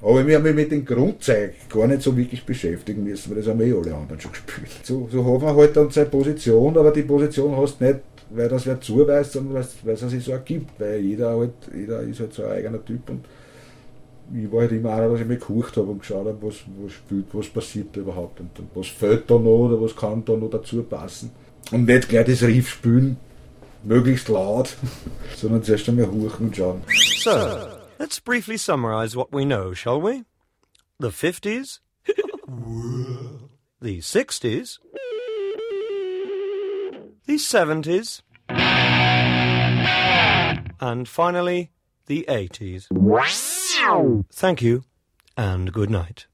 aber 0.00 0.26
wir 0.26 0.36
haben 0.36 0.42
mich 0.42 0.54
mit 0.54 0.70
dem 0.70 0.84
Grundzeug 0.84 1.54
gar 1.70 1.86
nicht 1.86 2.02
so 2.02 2.16
wirklich 2.16 2.44
beschäftigen 2.44 3.04
müssen, 3.04 3.30
weil 3.30 3.38
das 3.38 3.48
haben 3.48 3.60
eh 3.60 3.72
alle 3.72 3.94
anderen 3.94 4.20
schon 4.20 4.32
gespielt. 4.32 4.68
So, 4.82 5.08
so 5.10 5.24
hat 5.24 5.42
man 5.42 5.56
halt 5.56 5.76
dann 5.76 5.90
seine 5.90 6.10
Position, 6.10 6.76
aber 6.76 6.90
die 6.90 7.02
Position 7.02 7.56
hast 7.56 7.80
du 7.80 7.84
nicht, 7.84 8.00
weil 8.30 8.48
das 8.48 8.66
wer 8.66 8.80
zuweist, 8.80 9.32
sondern 9.32 9.64
weil 9.84 9.94
es 9.94 10.00
sich 10.00 10.24
so 10.24 10.32
ergibt, 10.32 10.78
weil 10.78 11.00
jeder 11.00 11.36
halt, 11.36 11.52
jeder 11.74 12.00
ist 12.02 12.20
halt 12.20 12.34
so 12.34 12.44
ein 12.44 12.52
eigener 12.52 12.84
Typ 12.84 13.08
und 13.08 13.24
ich 14.34 14.50
war 14.50 14.62
halt 14.62 14.72
immer 14.72 14.92
einer, 14.94 15.08
dass 15.10 15.20
ich 15.20 15.26
mich 15.26 15.40
gehucht 15.40 15.76
habe 15.76 15.88
und 15.88 16.00
geschaut 16.00 16.26
habe, 16.26 16.38
was, 16.40 16.56
was 16.82 16.92
spielt, 16.92 17.26
was 17.32 17.48
passiert 17.48 17.88
da 17.92 18.00
überhaupt 18.00 18.40
und, 18.40 18.58
und 18.58 18.68
was 18.74 18.88
fällt 18.88 19.30
da 19.30 19.34
noch 19.34 19.66
oder 19.66 19.80
was 19.80 19.94
kann 19.94 20.24
da 20.24 20.32
noch 20.34 20.50
dazu 20.50 20.82
passen. 20.82 21.30
Und 21.70 21.86
nicht 21.86 22.08
gleich 22.08 22.26
das 22.26 22.42
Riff 22.42 22.68
spielen, 22.68 23.16
möglichst 23.82 24.28
laut, 24.28 24.76
sondern 25.36 25.62
zuerst 25.62 25.88
einmal 25.88 26.10
huchen 26.10 26.46
und 26.46 26.56
schauen. 26.56 26.82
So, 27.22 27.30
let's 27.98 28.18
briefly 28.20 28.56
summarize 28.56 29.16
what 29.16 29.32
we 29.32 29.44
know, 29.44 29.72
shall 29.74 30.00
we? 30.00 30.24
The 30.98 31.10
50s, 31.10 31.80
the 33.80 33.98
60s, 33.98 34.78
the 37.26 37.34
70s, 37.34 38.22
and 40.80 41.08
finally, 41.08 41.70
the 42.06 42.24
80s. 42.28 42.86
Thank 44.32 44.62
you, 44.62 44.84
and 45.36 45.72
good 45.72 45.90
night. 45.90 46.26